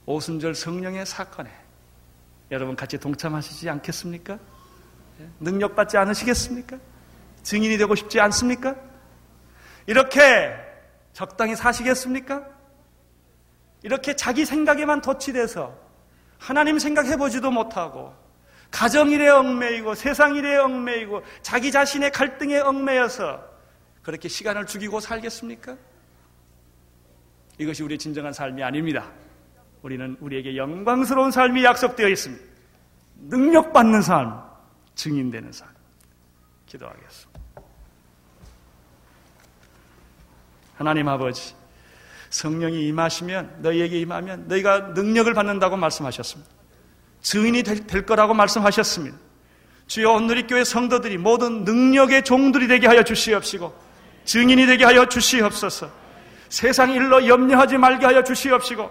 [0.04, 1.50] 오순절 성령의 사건에
[2.50, 4.38] 여러분 같이 동참하시지 않겠습니까?
[5.40, 6.78] 능력받지 않으시겠습니까?
[7.42, 8.76] 증인이 되고 싶지 않습니까?
[9.86, 10.54] 이렇게
[11.14, 12.46] 적당히 사시겠습니까?
[13.82, 15.74] 이렇게 자기 생각에만 덧치돼서
[16.38, 18.14] 하나님 생각해보지도 못하고
[18.70, 23.42] 가정일에 얽매이고 세상일에 얽매이고 자기 자신의 갈등에 얽매여서
[24.02, 25.76] 그렇게 시간을 죽이고 살겠습니까?
[27.58, 29.10] 이것이 우리의 진정한 삶이 아닙니다.
[29.82, 32.44] 우리는 우리에게 영광스러운 삶이 약속되어 있습니다.
[33.28, 34.42] 능력받는 삶,
[34.94, 35.68] 증인되는 삶.
[36.66, 37.40] 기도하겠습니다.
[40.76, 41.54] 하나님 아버지,
[42.30, 46.57] 성령이 임하시면 너희에게 임하면 너희가 능력을 받는다고 말씀하셨습니다.
[47.22, 49.16] 증인이 될, 될 거라고 말씀하셨습니다.
[49.86, 53.74] 주여 오늘 이 교회 성도들이 모든 능력의 종들이 되게 하여 주시옵시고
[54.24, 55.90] 증인이 되게 하여 주시옵소서.
[56.48, 58.90] 세상 일로 염려하지 말게 하여 주시옵시고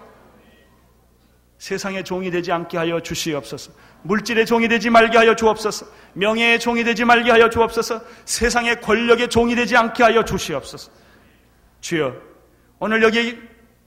[1.58, 3.72] 세상의 종이 되지 않게 하여 주시옵소서.
[4.02, 5.86] 물질의 종이 되지 말게 하여 주옵소서.
[6.14, 8.00] 명예의 종이 되지 말게 하여 주옵소서.
[8.24, 10.90] 세상의 권력의 종이 되지 않게 하여 주시옵소서.
[11.80, 12.14] 주여
[12.80, 13.38] 오늘 여기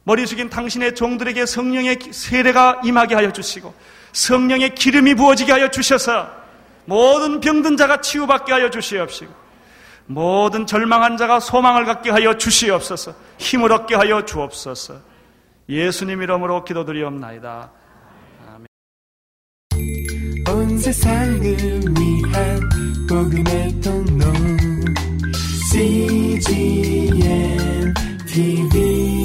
[0.04, 3.74] 머리 숙인 당신의 종들에게 성령의 세례가 임하게 하여 주시고
[4.14, 6.30] 성령의 기름이 부어지게 하여 주셔서
[6.86, 9.42] 모든 병든 자가 치유받게 하여 주시옵시고
[10.08, 15.12] 모든 절망한 자가 소망을 갖게 하여 주시옵소서 힘을 얻게 하여 주옵소서
[15.70, 17.72] 예수님 이름으로 기도드리옵나이다.
[18.48, 18.66] 아멘.
[20.50, 22.60] 온 세상을 위한
[23.08, 24.26] 복음의 통로
[25.72, 27.14] CGM
[28.28, 29.21] TV